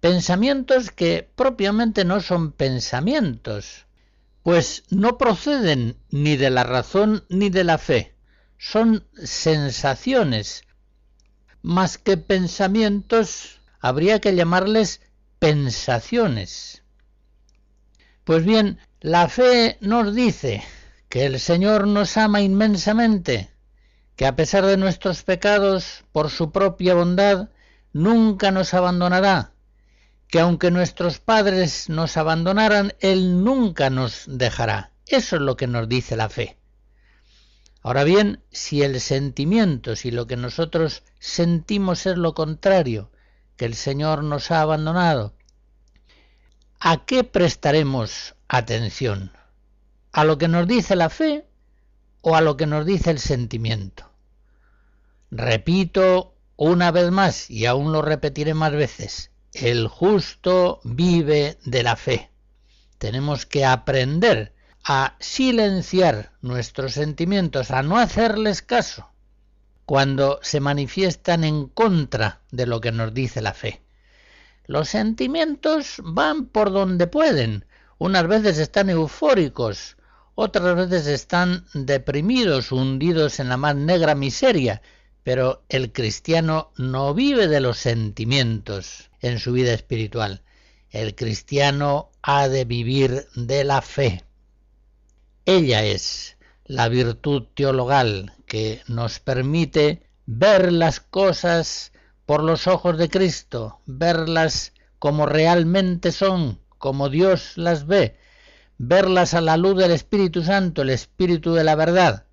Pensamientos 0.00 0.90
que 0.90 1.30
propiamente 1.36 2.04
no 2.04 2.20
son 2.20 2.50
pensamientos, 2.50 3.86
pues 4.42 4.82
no 4.90 5.16
proceden 5.16 5.96
ni 6.10 6.36
de 6.36 6.50
la 6.50 6.64
razón 6.64 7.24
ni 7.28 7.50
de 7.50 7.62
la 7.62 7.78
fe. 7.78 8.16
Son 8.58 9.06
sensaciones. 9.14 10.64
Más 11.62 11.98
que 11.98 12.16
pensamientos, 12.16 13.60
habría 13.78 14.20
que 14.20 14.34
llamarles 14.34 15.00
pensaciones. 15.38 16.82
Pues 18.24 18.44
bien, 18.44 18.80
la 19.00 19.28
fe 19.28 19.78
nos 19.80 20.16
dice 20.16 20.64
que 21.08 21.26
el 21.26 21.38
Señor 21.38 21.86
nos 21.86 22.16
ama 22.16 22.40
inmensamente, 22.40 23.53
que 24.16 24.26
a 24.26 24.36
pesar 24.36 24.64
de 24.64 24.76
nuestros 24.76 25.22
pecados, 25.22 26.04
por 26.12 26.30
su 26.30 26.52
propia 26.52 26.94
bondad, 26.94 27.48
nunca 27.92 28.50
nos 28.50 28.74
abandonará, 28.74 29.52
que 30.28 30.40
aunque 30.40 30.70
nuestros 30.70 31.18
padres 31.18 31.88
nos 31.88 32.16
abandonaran, 32.16 32.94
Él 33.00 33.42
nunca 33.42 33.90
nos 33.90 34.24
dejará. 34.26 34.92
Eso 35.06 35.36
es 35.36 35.42
lo 35.42 35.56
que 35.56 35.66
nos 35.66 35.88
dice 35.88 36.16
la 36.16 36.28
fe. 36.28 36.56
Ahora 37.82 38.04
bien, 38.04 38.42
si 38.50 38.82
el 38.82 39.00
sentimiento, 39.00 39.94
si 39.94 40.10
lo 40.10 40.26
que 40.26 40.36
nosotros 40.36 41.02
sentimos 41.18 42.06
es 42.06 42.16
lo 42.16 42.34
contrario, 42.34 43.10
que 43.56 43.66
el 43.66 43.74
Señor 43.74 44.24
nos 44.24 44.50
ha 44.50 44.62
abandonado, 44.62 45.34
¿a 46.80 47.04
qué 47.04 47.24
prestaremos 47.24 48.34
atención? 48.48 49.32
¿A 50.12 50.24
lo 50.24 50.38
que 50.38 50.48
nos 50.48 50.66
dice 50.66 50.96
la 50.96 51.10
fe 51.10 51.46
o 52.26 52.34
a 52.34 52.40
lo 52.40 52.56
que 52.56 52.66
nos 52.66 52.86
dice 52.86 53.10
el 53.10 53.18
sentimiento? 53.18 54.10
Repito 55.30 56.34
una 56.56 56.90
vez 56.90 57.10
más, 57.10 57.50
y 57.50 57.66
aún 57.66 57.92
lo 57.92 58.00
repetiré 58.00 58.54
más 58.54 58.72
veces, 58.72 59.30
el 59.52 59.88
justo 59.88 60.80
vive 60.84 61.58
de 61.64 61.82
la 61.82 61.96
fe. 61.96 62.30
Tenemos 62.96 63.44
que 63.44 63.66
aprender 63.66 64.54
a 64.84 65.16
silenciar 65.20 66.32
nuestros 66.40 66.94
sentimientos, 66.94 67.70
a 67.70 67.82
no 67.82 67.98
hacerles 67.98 68.62
caso 68.62 69.10
cuando 69.84 70.38
se 70.42 70.60
manifiestan 70.60 71.44
en 71.44 71.66
contra 71.66 72.40
de 72.50 72.66
lo 72.66 72.80
que 72.80 72.90
nos 72.90 73.12
dice 73.12 73.42
la 73.42 73.52
fe. 73.52 73.82
Los 74.66 74.88
sentimientos 74.88 76.00
van 76.02 76.46
por 76.46 76.72
donde 76.72 77.06
pueden, 77.06 77.66
unas 77.98 78.26
veces 78.26 78.56
están 78.58 78.88
eufóricos, 78.88 79.98
otras 80.34 80.76
veces 80.76 81.06
están 81.06 81.66
deprimidos, 81.74 82.72
hundidos 82.72 83.40
en 83.40 83.48
la 83.48 83.56
más 83.56 83.76
negra 83.76 84.14
miseria, 84.14 84.82
pero 85.22 85.64
el 85.68 85.92
cristiano 85.92 86.72
no 86.76 87.14
vive 87.14 87.48
de 87.48 87.60
los 87.60 87.78
sentimientos 87.78 89.10
en 89.20 89.38
su 89.38 89.52
vida 89.52 89.72
espiritual. 89.72 90.42
El 90.90 91.14
cristiano 91.14 92.10
ha 92.22 92.48
de 92.48 92.64
vivir 92.64 93.26
de 93.34 93.64
la 93.64 93.80
fe. 93.80 94.24
Ella 95.46 95.84
es 95.84 96.36
la 96.64 96.88
virtud 96.88 97.44
teologal 97.54 98.34
que 98.46 98.82
nos 98.86 99.20
permite 99.20 100.02
ver 100.26 100.72
las 100.72 101.00
cosas 101.00 101.92
por 102.26 102.42
los 102.42 102.66
ojos 102.66 102.96
de 102.96 103.08
Cristo, 103.08 103.80
verlas 103.86 104.72
como 104.98 105.26
realmente 105.26 106.12
son, 106.12 106.60
como 106.78 107.08
Dios 107.08 107.56
las 107.56 107.86
ve, 107.86 108.16
verlas 108.78 109.34
a 109.34 109.40
la 109.40 109.56
luz 109.56 109.76
del 109.76 109.90
Espíritu 109.90 110.42
Santo, 110.42 110.82
el 110.82 110.90
Espíritu 110.90 111.54
de 111.54 111.64
la 111.64 111.74
verdad. 111.74 112.26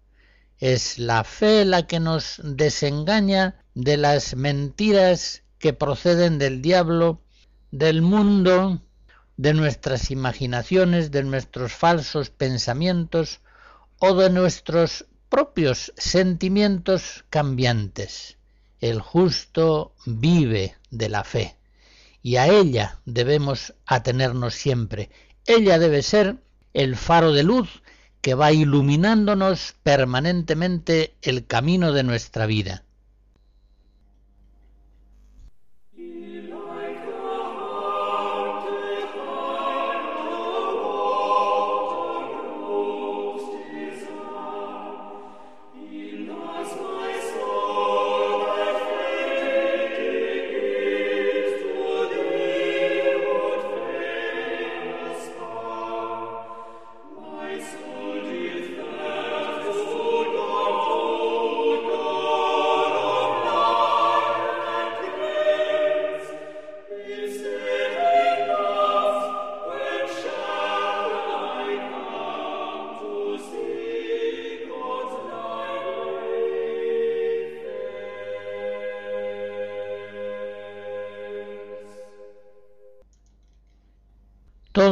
Es 0.57 0.99
la 0.99 1.23
fe 1.23 1.65
la 1.65 1.87
que 1.87 1.99
nos 1.99 2.39
desengaña 2.43 3.63
de 3.73 3.97
las 3.97 4.35
mentiras 4.35 5.43
que 5.59 5.73
proceden 5.73 6.37
del 6.37 6.61
diablo, 6.61 7.21
del 7.71 8.01
mundo, 8.01 8.81
de 9.37 9.53
nuestras 9.53 10.11
imaginaciones, 10.11 11.11
de 11.11 11.23
nuestros 11.23 11.73
falsos 11.73 12.29
pensamientos 12.29 13.41
o 13.99 14.13
de 14.15 14.29
nuestros 14.29 15.05
propios 15.29 15.93
sentimientos 15.97 17.23
cambiantes. 17.29 18.37
El 18.81 19.01
justo 19.01 19.95
vive 20.05 20.75
de 20.89 21.09
la 21.09 21.23
fe 21.23 21.57
y 22.23 22.35
a 22.35 22.47
ella 22.47 22.99
debemos 23.05 23.73
atenernos 23.85 24.53
siempre. 24.53 25.09
Ella 25.45 25.79
debe 25.79 26.01
ser 26.03 26.37
el 26.73 26.95
faro 26.95 27.31
de 27.33 27.43
luz 27.43 27.81
que 28.21 28.35
va 28.35 28.51
iluminándonos 28.51 29.75
permanentemente 29.83 31.15
el 31.21 31.45
camino 31.47 31.91
de 31.91 32.03
nuestra 32.03 32.45
vida. 32.45 32.83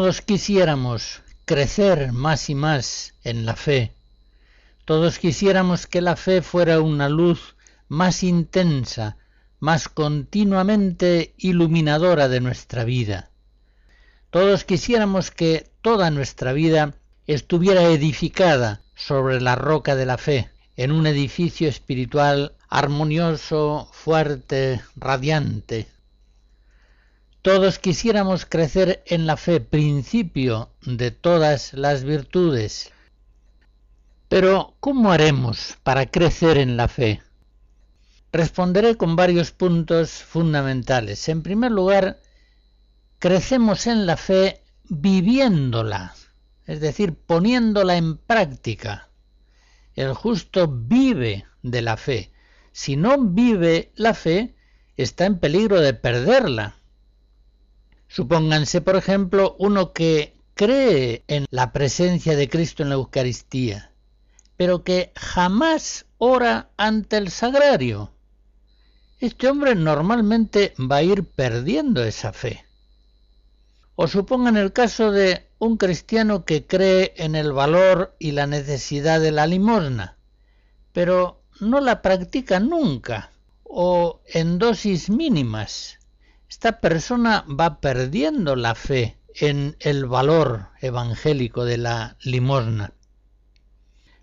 Todos 0.09 0.23
quisiéramos 0.23 1.21
crecer 1.45 2.13
más 2.13 2.49
y 2.49 2.55
más 2.55 3.13
en 3.23 3.45
la 3.45 3.55
fe. 3.55 3.93
Todos 4.83 5.19
quisiéramos 5.19 5.85
que 5.85 6.01
la 6.01 6.15
fe 6.15 6.41
fuera 6.41 6.81
una 6.81 7.09
luz 7.09 7.55
más 7.89 8.23
intensa, 8.23 9.17
más 9.59 9.87
continuamente 9.87 11.35
iluminadora 11.37 12.27
de 12.27 12.39
nuestra 12.39 12.85
vida. 12.85 13.29
Todos 14.31 14.63
quisiéramos 14.63 15.29
que 15.29 15.69
toda 15.83 16.09
nuestra 16.09 16.53
vida 16.53 16.95
estuviera 17.27 17.83
edificada 17.83 18.81
sobre 18.95 19.39
la 19.39 19.53
roca 19.53 19.95
de 19.95 20.07
la 20.07 20.17
fe, 20.17 20.49
en 20.75 20.91
un 20.91 21.05
edificio 21.05 21.69
espiritual 21.69 22.55
armonioso, 22.67 23.87
fuerte, 23.91 24.81
radiante. 24.95 25.87
Todos 27.41 27.79
quisiéramos 27.79 28.45
crecer 28.45 29.01
en 29.05 29.25
la 29.25 29.37
fe, 29.37 29.61
principio 29.61 30.71
de 30.81 31.11
todas 31.11 31.73
las 31.73 32.03
virtudes. 32.03 32.91
Pero, 34.27 34.75
¿cómo 34.81 35.13
haremos 35.13 35.77
para 35.83 36.05
crecer 36.05 36.57
en 36.57 36.75
la 36.75 36.89
fe? 36.89 37.21
Responderé 38.33 38.97
con 38.97 39.15
varios 39.15 39.51
puntos 39.51 40.11
fundamentales. 40.11 41.29
En 41.29 41.41
primer 41.41 41.71
lugar, 41.71 42.19
crecemos 43.19 43.87
en 43.87 44.05
la 44.05 44.17
fe 44.17 44.61
viviéndola, 44.89 46.15
es 46.67 46.81
decir, 46.81 47.15
poniéndola 47.15 47.95
en 47.95 48.17
práctica. 48.17 49.07
El 49.95 50.13
justo 50.13 50.67
vive 50.67 51.45
de 51.63 51.81
la 51.81 51.95
fe. 51.95 52.33
Si 52.73 52.97
no 52.97 53.17
vive 53.17 53.93
la 53.95 54.13
fe, 54.13 54.55
está 54.97 55.25
en 55.25 55.39
peligro 55.39 55.79
de 55.79 55.93
perderla. 55.93 56.78
Supónganse, 58.09 58.81
por 58.81 58.95
ejemplo, 58.95 59.55
uno 59.59 59.93
que 59.93 60.35
cree 60.55 61.23
en 61.27 61.45
la 61.51 61.71
presencia 61.71 62.35
de 62.35 62.49
Cristo 62.49 62.81
en 62.81 62.89
la 62.89 62.95
Eucaristía, 62.95 63.91
pero 64.57 64.83
que 64.83 65.13
jamás 65.15 66.07
ora 66.17 66.71
ante 66.75 67.17
el 67.17 67.29
sagrario. 67.29 68.11
Este 69.19 69.47
hombre 69.47 69.75
normalmente 69.75 70.73
va 70.79 70.97
a 70.97 71.03
ir 71.03 71.23
perdiendo 71.23 72.03
esa 72.03 72.33
fe. 72.33 72.65
O 73.95 74.07
supongan 74.07 74.57
el 74.57 74.73
caso 74.73 75.11
de 75.11 75.47
un 75.59 75.77
cristiano 75.77 76.45
que 76.45 76.65
cree 76.65 77.13
en 77.15 77.35
el 77.35 77.53
valor 77.53 78.15
y 78.17 78.31
la 78.31 78.47
necesidad 78.47 79.21
de 79.21 79.31
la 79.31 79.45
limosna, 79.45 80.17
pero 80.93 81.43
no 81.59 81.79
la 81.79 82.01
practica 82.01 82.59
nunca 82.59 83.29
o 83.63 84.21
en 84.25 84.57
dosis 84.57 85.11
mínimas 85.11 85.98
esta 86.49 86.79
persona 86.79 87.45
va 87.47 87.79
perdiendo 87.79 88.55
la 88.55 88.73
fe 88.73 89.17
en 89.35 89.77
el 89.79 90.07
valor 90.07 90.69
evangélico 90.81 91.63
de 91.63 91.77
la 91.77 92.17
limosna. 92.21 92.93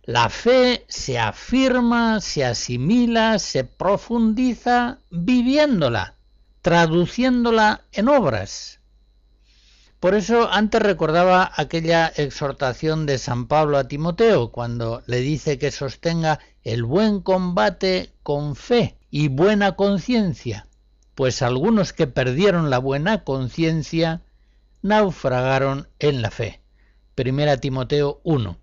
La 0.02 0.28
fe 0.28 0.84
se 0.88 1.18
afirma, 1.18 2.20
se 2.20 2.44
asimila, 2.44 3.38
se 3.38 3.64
profundiza 3.64 4.98
viviéndola, 5.10 6.14
traduciéndola 6.62 7.82
en 7.92 8.08
obras. 8.08 8.80
Por 10.00 10.14
eso 10.14 10.52
antes 10.52 10.82
recordaba 10.82 11.50
aquella 11.56 12.08
exhortación 12.08 13.06
de 13.06 13.18
San 13.18 13.46
Pablo 13.46 13.78
a 13.78 13.88
Timoteo 13.88 14.52
cuando 14.52 15.02
le 15.06 15.20
dice 15.20 15.58
que 15.58 15.70
sostenga 15.70 16.38
el 16.64 16.84
buen 16.84 17.20
combate 17.20 18.12
con 18.22 18.56
fe 18.56 18.96
y 19.10 19.28
buena 19.28 19.76
conciencia, 19.76 20.65
pues 21.16 21.40
algunos 21.40 21.94
que 21.94 22.06
perdieron 22.06 22.68
la 22.68 22.78
buena 22.78 23.24
conciencia 23.24 24.20
naufragaron 24.82 25.88
en 25.98 26.20
la 26.20 26.30
fe. 26.30 26.60
Primera 27.14 27.56
Timoteo 27.56 28.20
1. 28.22 28.58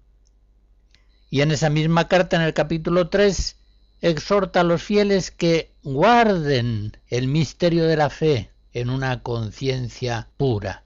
Y 1.31 1.41
en 1.41 1.51
esa 1.51 1.71
misma 1.71 2.07
carta, 2.07 2.35
en 2.35 2.43
el 2.43 2.53
capítulo 2.53 3.09
3, 3.09 3.57
exhorta 4.01 4.61
a 4.61 4.63
los 4.63 4.83
fieles 4.83 5.31
que 5.31 5.73
guarden 5.81 6.95
el 7.07 7.27
misterio 7.27 7.85
de 7.85 7.97
la 7.97 8.11
fe 8.11 8.51
en 8.71 8.91
una 8.91 9.23
conciencia 9.23 10.29
pura, 10.37 10.83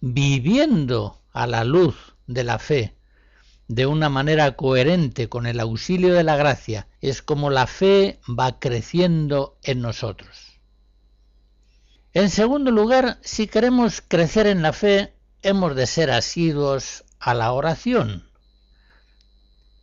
viviendo 0.00 1.20
a 1.34 1.46
la 1.46 1.64
luz 1.64 2.14
de 2.26 2.42
la 2.42 2.58
fe 2.58 2.94
de 3.68 3.84
una 3.84 4.08
manera 4.08 4.56
coherente 4.56 5.28
con 5.28 5.44
el 5.44 5.60
auxilio 5.60 6.14
de 6.14 6.24
la 6.24 6.36
gracia, 6.36 6.88
es 7.02 7.20
como 7.20 7.50
la 7.50 7.66
fe 7.66 8.18
va 8.26 8.58
creciendo 8.58 9.58
en 9.62 9.82
nosotros. 9.82 10.53
En 12.14 12.30
segundo 12.30 12.70
lugar, 12.70 13.18
si 13.22 13.48
queremos 13.48 14.00
crecer 14.00 14.46
en 14.46 14.62
la 14.62 14.72
fe, 14.72 15.12
hemos 15.42 15.74
de 15.74 15.88
ser 15.88 16.12
asiduos 16.12 17.02
a 17.18 17.34
la 17.34 17.50
oración. 17.50 18.22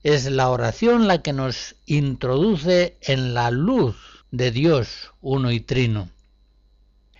Es 0.01 0.31
la 0.31 0.49
oración 0.49 1.09
la 1.09 1.21
que 1.21 1.33
nos 1.33 1.75
introduce 1.85 2.97
en 3.01 3.33
la 3.33 3.51
luz 3.51 3.97
de 4.31 4.51
Dios 4.51 5.11
uno 5.19 5.51
y 5.51 5.59
trino. 5.59 6.09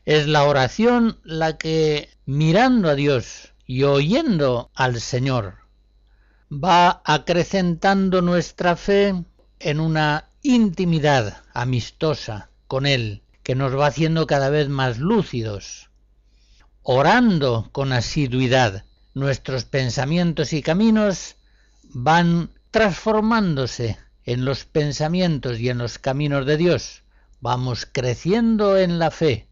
Es 0.06 0.28
la 0.28 0.46
oración 0.46 1.20
la 1.26 1.58
que, 1.58 2.10
mirando 2.26 2.88
a 2.88 2.96
Dios 2.96 3.52
y 3.68 3.84
oyendo 3.84 4.72
al 4.76 5.02
Señor, 5.02 5.58
va 6.50 7.02
acrecentando 7.04 8.22
nuestra 8.22 8.78
fe 8.78 9.26
en 9.60 9.80
una 9.82 10.30
intimidad 10.42 11.44
amistosa 11.54 12.50
con 12.68 12.86
Él 12.86 13.21
que 13.44 13.56
nos 13.56 13.78
va 13.78 13.88
haciendo 13.88 14.28
cada 14.28 14.50
vez 14.50 14.70
más 14.70 15.00
lúcidos. 15.00 15.90
Orando 16.84 17.70
con 17.72 17.94
asiduidad, 17.94 18.86
nuestros 19.14 19.66
pensamientos 19.66 20.54
y 20.54 20.62
caminos 20.62 21.36
van 21.84 22.52
transformándose 22.72 23.98
en 24.24 24.46
los 24.46 24.66
pensamientos 24.66 25.60
y 25.60 25.70
en 25.70 25.78
los 25.78 26.00
caminos 26.00 26.46
de 26.46 26.58
Dios. 26.58 27.04
Vamos 27.40 27.88
creciendo 27.92 28.78
en 28.78 29.00
la 29.00 29.12
fe. 29.12 29.48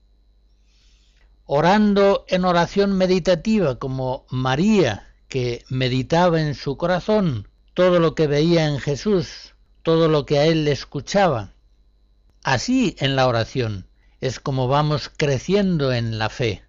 Orando 1.45 2.25
en 2.27 2.45
oración 2.45 2.95
meditativa 2.95 3.79
como 3.79 4.25
María, 4.29 5.07
que 5.27 5.65
meditaba 5.69 6.41
en 6.41 6.53
su 6.53 6.77
corazón 6.77 7.47
todo 7.73 7.99
lo 7.99 8.13
que 8.13 8.27
veía 8.27 8.67
en 8.67 8.79
Jesús, 8.79 9.55
todo 9.83 10.07
lo 10.07 10.25
que 10.25 10.37
a 10.37 10.45
él 10.45 10.65
le 10.65 10.71
escuchaba 10.71 11.53
Así 12.49 12.95
en 12.97 13.15
la 13.15 13.27
oración 13.27 13.85
es 14.21 14.39
como 14.39 14.67
vamos 14.67 15.11
creciendo 15.15 15.93
en 15.93 16.17
la 16.17 16.29
fe. 16.29 16.63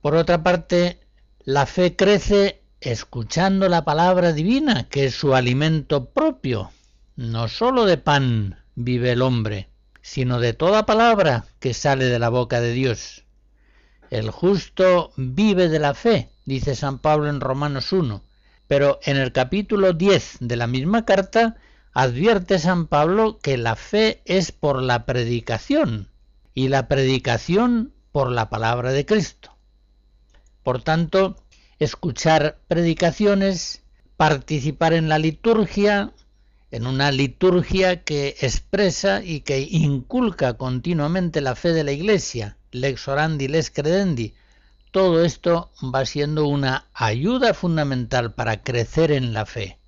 Por 0.00 0.14
otra 0.14 0.42
parte, 0.42 1.00
la 1.44 1.66
fe 1.66 1.96
crece 1.96 2.62
escuchando 2.80 3.68
la 3.68 3.84
palabra 3.84 4.32
divina, 4.32 4.88
que 4.88 5.04
es 5.04 5.14
su 5.14 5.34
alimento 5.34 6.06
propio. 6.06 6.70
No 7.14 7.46
sólo 7.48 7.84
de 7.84 7.98
pan 7.98 8.64
vive 8.74 9.12
el 9.12 9.20
hombre, 9.20 9.68
sino 10.00 10.40
de 10.40 10.54
toda 10.54 10.86
palabra 10.86 11.44
que 11.58 11.74
sale 11.74 12.06
de 12.06 12.18
la 12.18 12.30
boca 12.30 12.62
de 12.62 12.72
Dios. 12.72 13.24
El 14.08 14.30
justo 14.30 15.12
vive 15.18 15.68
de 15.68 15.78
la 15.78 15.92
fe, 15.92 16.30
dice 16.46 16.74
San 16.74 17.00
Pablo 17.00 17.28
en 17.28 17.42
Romanos 17.42 17.92
1, 17.92 18.24
pero 18.66 18.98
en 19.04 19.18
el 19.18 19.32
capítulo 19.32 19.92
10 19.92 20.38
de 20.40 20.56
la 20.56 20.66
misma 20.66 21.04
carta 21.04 21.58
advierte 21.92 22.58
San 22.58 22.86
Pablo 22.86 23.38
que 23.40 23.56
la 23.56 23.76
fe 23.76 24.22
es 24.24 24.52
por 24.52 24.82
la 24.82 25.06
predicación 25.06 26.08
y 26.54 26.68
la 26.68 26.88
predicación 26.88 27.92
por 28.12 28.30
la 28.30 28.48
palabra 28.48 28.92
de 28.92 29.06
Cristo. 29.06 29.56
Por 30.62 30.82
tanto, 30.82 31.36
escuchar 31.78 32.58
predicaciones, 32.68 33.82
participar 34.16 34.92
en 34.92 35.08
la 35.08 35.18
liturgia, 35.18 36.12
en 36.70 36.86
una 36.86 37.10
liturgia 37.10 38.04
que 38.04 38.36
expresa 38.40 39.22
y 39.24 39.40
que 39.40 39.60
inculca 39.60 40.54
continuamente 40.54 41.40
la 41.40 41.56
fe 41.56 41.72
de 41.72 41.84
la 41.84 41.92
Iglesia, 41.92 42.56
lex 42.70 43.08
orandi, 43.08 43.48
lex 43.48 43.70
credendi, 43.70 44.34
todo 44.92 45.24
esto 45.24 45.72
va 45.94 46.04
siendo 46.04 46.46
una 46.46 46.86
ayuda 46.92 47.54
fundamental 47.54 48.34
para 48.34 48.62
crecer 48.62 49.10
en 49.10 49.32
la 49.32 49.46
fe. 49.46 49.79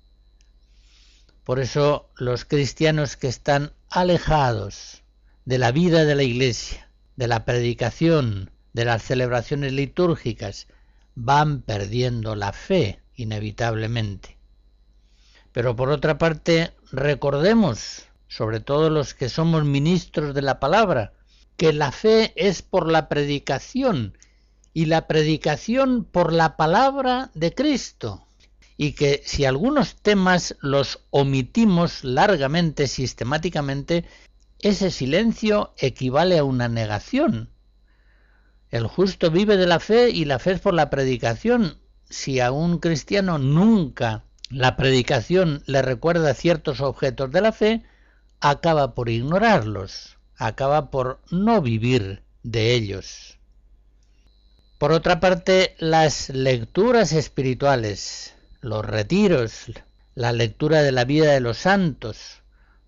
Por 1.43 1.59
eso 1.59 2.09
los 2.15 2.45
cristianos 2.45 3.17
que 3.17 3.27
están 3.27 3.73
alejados 3.89 5.03
de 5.43 5.57
la 5.57 5.73
vida 5.73 6.05
de 6.05 6.15
la 6.15 6.23
Iglesia, 6.23 6.89
de 7.17 7.27
la 7.27 7.43
predicación, 7.43 8.49
de 8.71 8.85
las 8.85 9.03
celebraciones 9.03 9.73
litúrgicas, 9.73 10.67
van 11.15 11.61
perdiendo 11.61 12.35
la 12.35 12.53
fe 12.53 13.01
inevitablemente. 13.15 14.37
Pero 15.51 15.75
por 15.75 15.89
otra 15.89 16.17
parte, 16.17 16.71
recordemos, 16.91 18.03
sobre 18.29 18.61
todo 18.61 18.89
los 18.89 19.13
que 19.13 19.27
somos 19.27 19.65
ministros 19.65 20.33
de 20.33 20.41
la 20.41 20.61
palabra, 20.61 21.11
que 21.57 21.73
la 21.73 21.91
fe 21.91 22.33
es 22.37 22.61
por 22.61 22.89
la 22.89 23.09
predicación 23.09 24.17
y 24.73 24.85
la 24.85 25.07
predicación 25.07 26.05
por 26.05 26.31
la 26.31 26.55
palabra 26.55 27.29
de 27.35 27.53
Cristo 27.53 28.25
y 28.83 28.91
que 28.91 29.21
si 29.25 29.45
algunos 29.45 29.95
temas 29.95 30.57
los 30.59 30.99
omitimos 31.09 32.03
largamente, 32.03 32.87
sistemáticamente, 32.87 34.03
ese 34.59 34.91
silencio 34.91 35.73
equivale 35.77 36.37
a 36.37 36.43
una 36.43 36.67
negación. 36.67 37.49
El 38.71 38.87
justo 38.87 39.31
vive 39.31 39.55
de 39.55 39.67
la 39.67 39.79
fe 39.79 40.09
y 40.09 40.25
la 40.25 40.37
fe 40.37 40.51
es 40.51 40.59
por 40.59 40.73
la 40.73 40.89
predicación. 40.89 41.77
Si 42.09 42.41
a 42.41 42.51
un 42.51 42.79
cristiano 42.79 43.37
nunca 43.37 44.25
la 44.49 44.75
predicación 44.75 45.63
le 45.65 45.81
recuerda 45.81 46.33
ciertos 46.33 46.81
objetos 46.81 47.31
de 47.31 47.39
la 47.39 47.53
fe, 47.53 47.83
acaba 48.41 48.95
por 48.95 49.07
ignorarlos, 49.07 50.17
acaba 50.35 50.91
por 50.91 51.21
no 51.31 51.61
vivir 51.61 52.21
de 52.43 52.73
ellos. 52.73 53.37
Por 54.77 54.91
otra 54.91 55.21
parte, 55.21 55.73
las 55.79 56.27
lecturas 56.27 57.13
espirituales, 57.13 58.32
los 58.63 58.85
retiros, 58.85 59.65
la 60.15 60.31
lectura 60.31 60.81
de 60.81 60.93
la 60.93 61.03
vida 61.03 61.33
de 61.33 61.41
los 61.41 61.57
santos, 61.57 62.41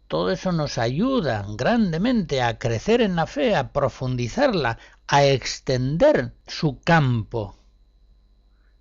todo 0.08 0.32
eso 0.32 0.54
nos 0.54 0.78
ayuda 0.78 1.46
grandemente 1.58 2.42
a 2.42 2.58
crecer 2.58 3.02
en 3.02 3.18
la 3.18 3.28
fe, 3.28 3.56
a 3.56 3.74
profundizarla, 3.74 4.80
a 5.08 5.26
extender 5.26 6.34
su 6.48 6.80
campo. 6.80 7.60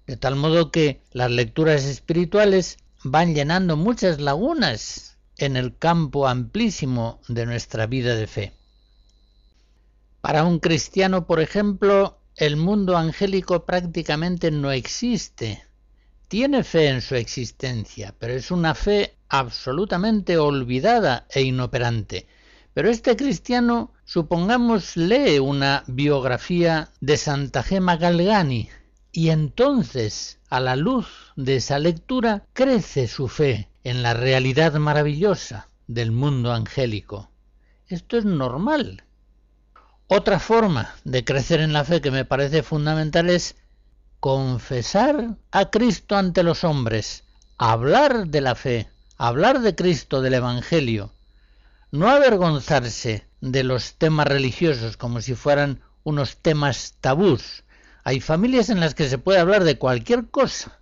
De 0.06 0.16
tal 0.16 0.36
modo 0.36 0.70
que 0.70 1.02
las 1.12 1.30
lecturas 1.30 1.84
espirituales 1.84 2.78
van 3.02 3.34
llenando 3.34 3.76
muchas 3.76 4.20
lagunas 4.20 5.18
en 5.38 5.56
el 5.56 5.76
campo 5.76 6.28
amplísimo 6.28 7.20
de 7.26 7.44
nuestra 7.44 7.86
vida 7.86 8.14
de 8.14 8.26
fe. 8.28 8.52
Para 10.20 10.44
un 10.44 10.60
cristiano, 10.60 11.26
por 11.26 11.40
ejemplo, 11.40 12.20
el 12.36 12.56
mundo 12.56 12.96
angélico 12.96 13.64
prácticamente 13.64 14.52
no 14.52 14.70
existe. 14.70 15.64
Tiene 16.34 16.64
fe 16.64 16.88
en 16.88 17.00
su 17.00 17.14
existencia, 17.14 18.12
pero 18.18 18.32
es 18.32 18.50
una 18.50 18.74
fe 18.74 19.14
absolutamente 19.28 20.36
olvidada 20.36 21.28
e 21.30 21.42
inoperante. 21.42 22.26
Pero 22.72 22.90
este 22.90 23.14
cristiano, 23.14 23.92
supongamos, 24.04 24.96
lee 24.96 25.38
una 25.38 25.84
biografía 25.86 26.90
de 27.00 27.18
Santa 27.18 27.62
Gema 27.62 27.98
Galgani, 27.98 28.68
y 29.12 29.28
entonces, 29.28 30.40
a 30.50 30.58
la 30.58 30.74
luz 30.74 31.06
de 31.36 31.54
esa 31.54 31.78
lectura, 31.78 32.42
crece 32.52 33.06
su 33.06 33.28
fe 33.28 33.68
en 33.84 34.02
la 34.02 34.12
realidad 34.12 34.74
maravillosa 34.74 35.68
del 35.86 36.10
mundo 36.10 36.52
angélico. 36.52 37.30
Esto 37.86 38.16
es 38.16 38.24
normal, 38.24 39.04
otra 40.06 40.38
forma 40.38 40.94
de 41.04 41.24
crecer 41.24 41.60
en 41.60 41.72
la 41.72 41.82
fe 41.82 42.02
que 42.02 42.10
me 42.10 42.26
parece 42.26 42.62
fundamental 42.62 43.30
es 43.30 43.56
confesar 44.24 45.36
a 45.50 45.68
Cristo 45.68 46.16
ante 46.16 46.42
los 46.42 46.64
hombres, 46.64 47.24
hablar 47.58 48.28
de 48.28 48.40
la 48.40 48.54
fe, 48.54 48.88
hablar 49.18 49.60
de 49.60 49.74
Cristo, 49.74 50.22
del 50.22 50.32
Evangelio, 50.32 51.12
no 51.90 52.08
avergonzarse 52.08 53.26
de 53.42 53.64
los 53.64 53.96
temas 53.96 54.26
religiosos 54.26 54.96
como 54.96 55.20
si 55.20 55.34
fueran 55.34 55.82
unos 56.04 56.38
temas 56.38 56.94
tabús. 57.02 57.64
Hay 58.02 58.22
familias 58.22 58.70
en 58.70 58.80
las 58.80 58.94
que 58.94 59.10
se 59.10 59.18
puede 59.18 59.40
hablar 59.40 59.62
de 59.62 59.76
cualquier 59.76 60.30
cosa, 60.30 60.80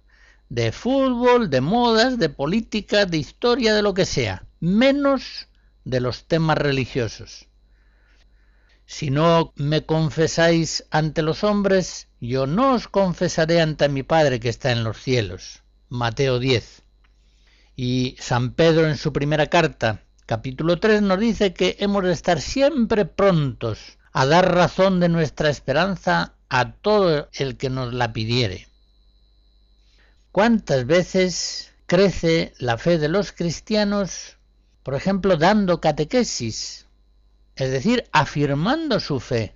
de 0.48 0.70
fútbol, 0.70 1.50
de 1.50 1.62
modas, 1.62 2.20
de 2.20 2.28
política, 2.28 3.06
de 3.06 3.16
historia, 3.16 3.74
de 3.74 3.82
lo 3.82 3.92
que 3.92 4.04
sea, 4.04 4.46
menos 4.60 5.48
de 5.82 5.98
los 5.98 6.28
temas 6.28 6.58
religiosos. 6.58 7.48
Si 8.86 9.10
no 9.10 9.52
me 9.56 9.84
confesáis 9.84 10.84
ante 10.92 11.22
los 11.22 11.42
hombres, 11.42 12.06
yo 12.28 12.46
no 12.46 12.74
os 12.74 12.88
confesaré 12.88 13.60
ante 13.60 13.88
mi 13.88 14.02
Padre 14.02 14.40
que 14.40 14.48
está 14.48 14.70
en 14.72 14.84
los 14.84 15.00
cielos. 15.00 15.62
Mateo 15.88 16.38
10. 16.38 16.82
Y 17.76 18.16
San 18.18 18.52
Pedro 18.52 18.88
en 18.88 18.96
su 18.96 19.12
primera 19.12 19.48
carta, 19.48 20.02
capítulo 20.26 20.78
3, 20.78 21.02
nos 21.02 21.18
dice 21.18 21.52
que 21.52 21.76
hemos 21.80 22.04
de 22.04 22.12
estar 22.12 22.40
siempre 22.40 23.04
prontos 23.04 23.98
a 24.12 24.26
dar 24.26 24.54
razón 24.54 25.00
de 25.00 25.08
nuestra 25.08 25.50
esperanza 25.50 26.34
a 26.48 26.72
todo 26.72 27.28
el 27.32 27.56
que 27.56 27.70
nos 27.70 27.92
la 27.92 28.12
pidiere. 28.12 28.68
¿Cuántas 30.30 30.86
veces 30.86 31.72
crece 31.86 32.52
la 32.58 32.78
fe 32.78 32.98
de 32.98 33.08
los 33.08 33.32
cristianos, 33.32 34.38
por 34.82 34.94
ejemplo, 34.94 35.36
dando 35.36 35.80
catequesis? 35.80 36.86
es 37.56 37.70
decir, 37.70 38.08
afirmando 38.12 38.98
su 39.00 39.20
fe, 39.20 39.54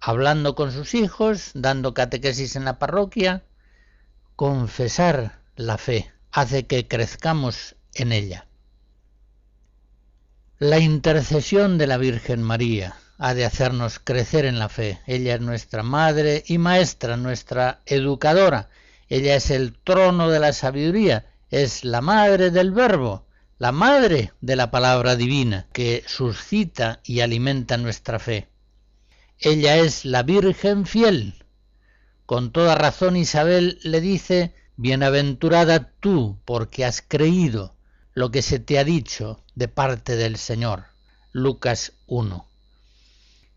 hablando 0.00 0.54
con 0.54 0.72
sus 0.72 0.94
hijos, 0.94 1.50
dando 1.54 1.94
catequesis 1.94 2.56
en 2.56 2.64
la 2.64 2.78
parroquia, 2.78 3.42
confesar 4.36 5.40
la 5.56 5.78
fe 5.78 6.12
hace 6.30 6.66
que 6.66 6.86
crezcamos 6.86 7.76
en 7.94 8.12
ella. 8.12 8.46
La 10.58 10.78
intercesión 10.78 11.78
de 11.78 11.86
la 11.86 11.98
Virgen 11.98 12.42
María 12.42 12.96
ha 13.18 13.34
de 13.34 13.44
hacernos 13.44 13.98
crecer 13.98 14.44
en 14.44 14.58
la 14.58 14.68
fe. 14.68 15.00
Ella 15.06 15.34
es 15.34 15.40
nuestra 15.40 15.82
madre 15.82 16.44
y 16.46 16.58
maestra, 16.58 17.16
nuestra 17.16 17.80
educadora. 17.86 18.68
Ella 19.08 19.36
es 19.36 19.50
el 19.50 19.76
trono 19.78 20.28
de 20.30 20.40
la 20.40 20.52
sabiduría, 20.52 21.26
es 21.50 21.84
la 21.84 22.00
madre 22.00 22.50
del 22.50 22.72
verbo 22.72 23.24
la 23.58 23.72
madre 23.72 24.32
de 24.40 24.54
la 24.54 24.70
palabra 24.70 25.16
divina 25.16 25.66
que 25.72 26.04
suscita 26.06 27.00
y 27.02 27.20
alimenta 27.20 27.76
nuestra 27.76 28.20
fe. 28.20 28.46
Ella 29.40 29.76
es 29.76 30.04
la 30.04 30.24
Virgen 30.24 30.84
fiel. 30.84 31.34
Con 32.26 32.50
toda 32.50 32.74
razón 32.74 33.16
Isabel 33.16 33.78
le 33.82 34.00
dice, 34.00 34.54
Bienaventurada 34.76 35.92
tú, 36.00 36.38
porque 36.44 36.84
has 36.84 37.02
creído 37.02 37.74
lo 38.14 38.30
que 38.30 38.42
se 38.42 38.58
te 38.58 38.78
ha 38.78 38.84
dicho 38.84 39.42
de 39.54 39.68
parte 39.68 40.16
del 40.16 40.36
Señor. 40.36 40.84
Lucas 41.32 41.92
1. 42.06 42.46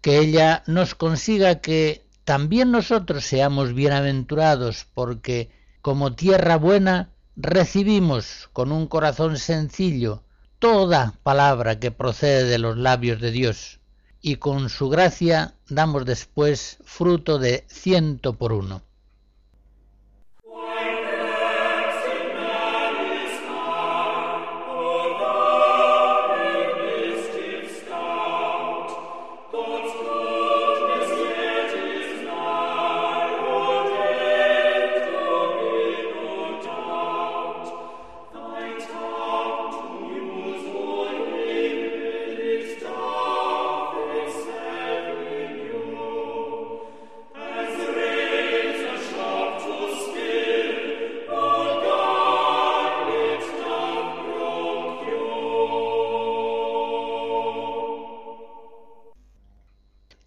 Que 0.02 0.20
ella 0.20 0.64
nos 0.68 0.94
consiga 0.94 1.62
que 1.62 2.06
también 2.26 2.72
nosotros 2.72 3.26
seamos 3.26 3.74
bienaventurados, 3.74 4.86
porque 4.94 5.50
como 5.82 6.14
tierra 6.14 6.58
buena 6.58 7.10
recibimos 7.36 8.50
con 8.54 8.72
un 8.72 8.86
corazón 8.88 9.38
sencillo 9.40 10.24
toda 10.60 11.16
palabra 11.24 11.80
que 11.80 11.90
procede 11.90 12.44
de 12.44 12.60
los 12.60 12.78
labios 12.78 13.20
de 13.20 13.32
Dios, 13.32 13.81
y 14.22 14.36
con 14.36 14.70
su 14.70 14.90
gracia 14.90 15.56
damos 15.68 16.06
después 16.06 16.78
fruto 16.84 17.40
de 17.40 17.66
ciento 17.68 18.34
por 18.34 18.54
uno. 18.54 18.84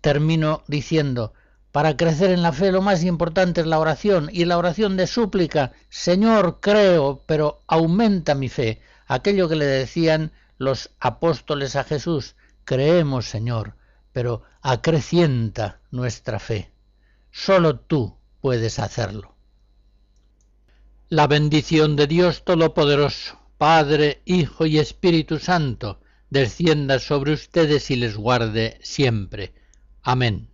Termino 0.05 0.63
diciendo, 0.69 1.33
para 1.73 1.97
crecer 1.97 2.31
en 2.31 2.43
la 2.43 2.53
fe 2.53 2.71
lo 2.71 2.83
más 2.83 3.05
importante 3.05 3.63
es 3.63 3.67
la 3.67 3.79
oración 3.79 4.29
y 4.31 4.45
la 4.45 4.59
oración 4.59 4.99
de 4.99 5.07
súplica, 5.07 5.73
Señor, 5.89 6.59
creo, 6.61 7.23
pero 7.25 7.63
aumenta 7.67 8.35
mi 8.35 8.51
fe. 8.51 8.83
Aquello 9.07 9.49
que 9.49 9.57
le 9.57 9.65
decían 9.65 10.31
los 10.59 10.91
apóstoles 11.01 11.75
a 11.75 11.85
Jesús, 11.85 12.37
creemos, 12.67 13.25
Señor, 13.25 13.77
pero 14.13 14.43
acrecienta 14.61 15.81
nuestra 15.91 16.39
fe. 16.39 16.71
Solo 17.31 17.81
tú 17.81 18.15
puedes 18.43 18.79
hacerlo. 18.79 19.35
La 21.09 21.27
bendición 21.29 21.97
de 21.97 22.09
Dios 22.09 22.45
Todopoderoso, 22.45 23.41
Padre, 23.57 24.21
Hijo 24.27 24.67
y 24.67 24.79
Espíritu 24.79 25.39
Santo, 25.39 25.99
descienda 26.29 26.99
sobre 26.99 27.33
ustedes 27.33 27.91
y 27.91 27.97
les 27.97 28.19
guarde 28.19 28.79
siempre 28.83 29.55
Amen. 30.07 30.54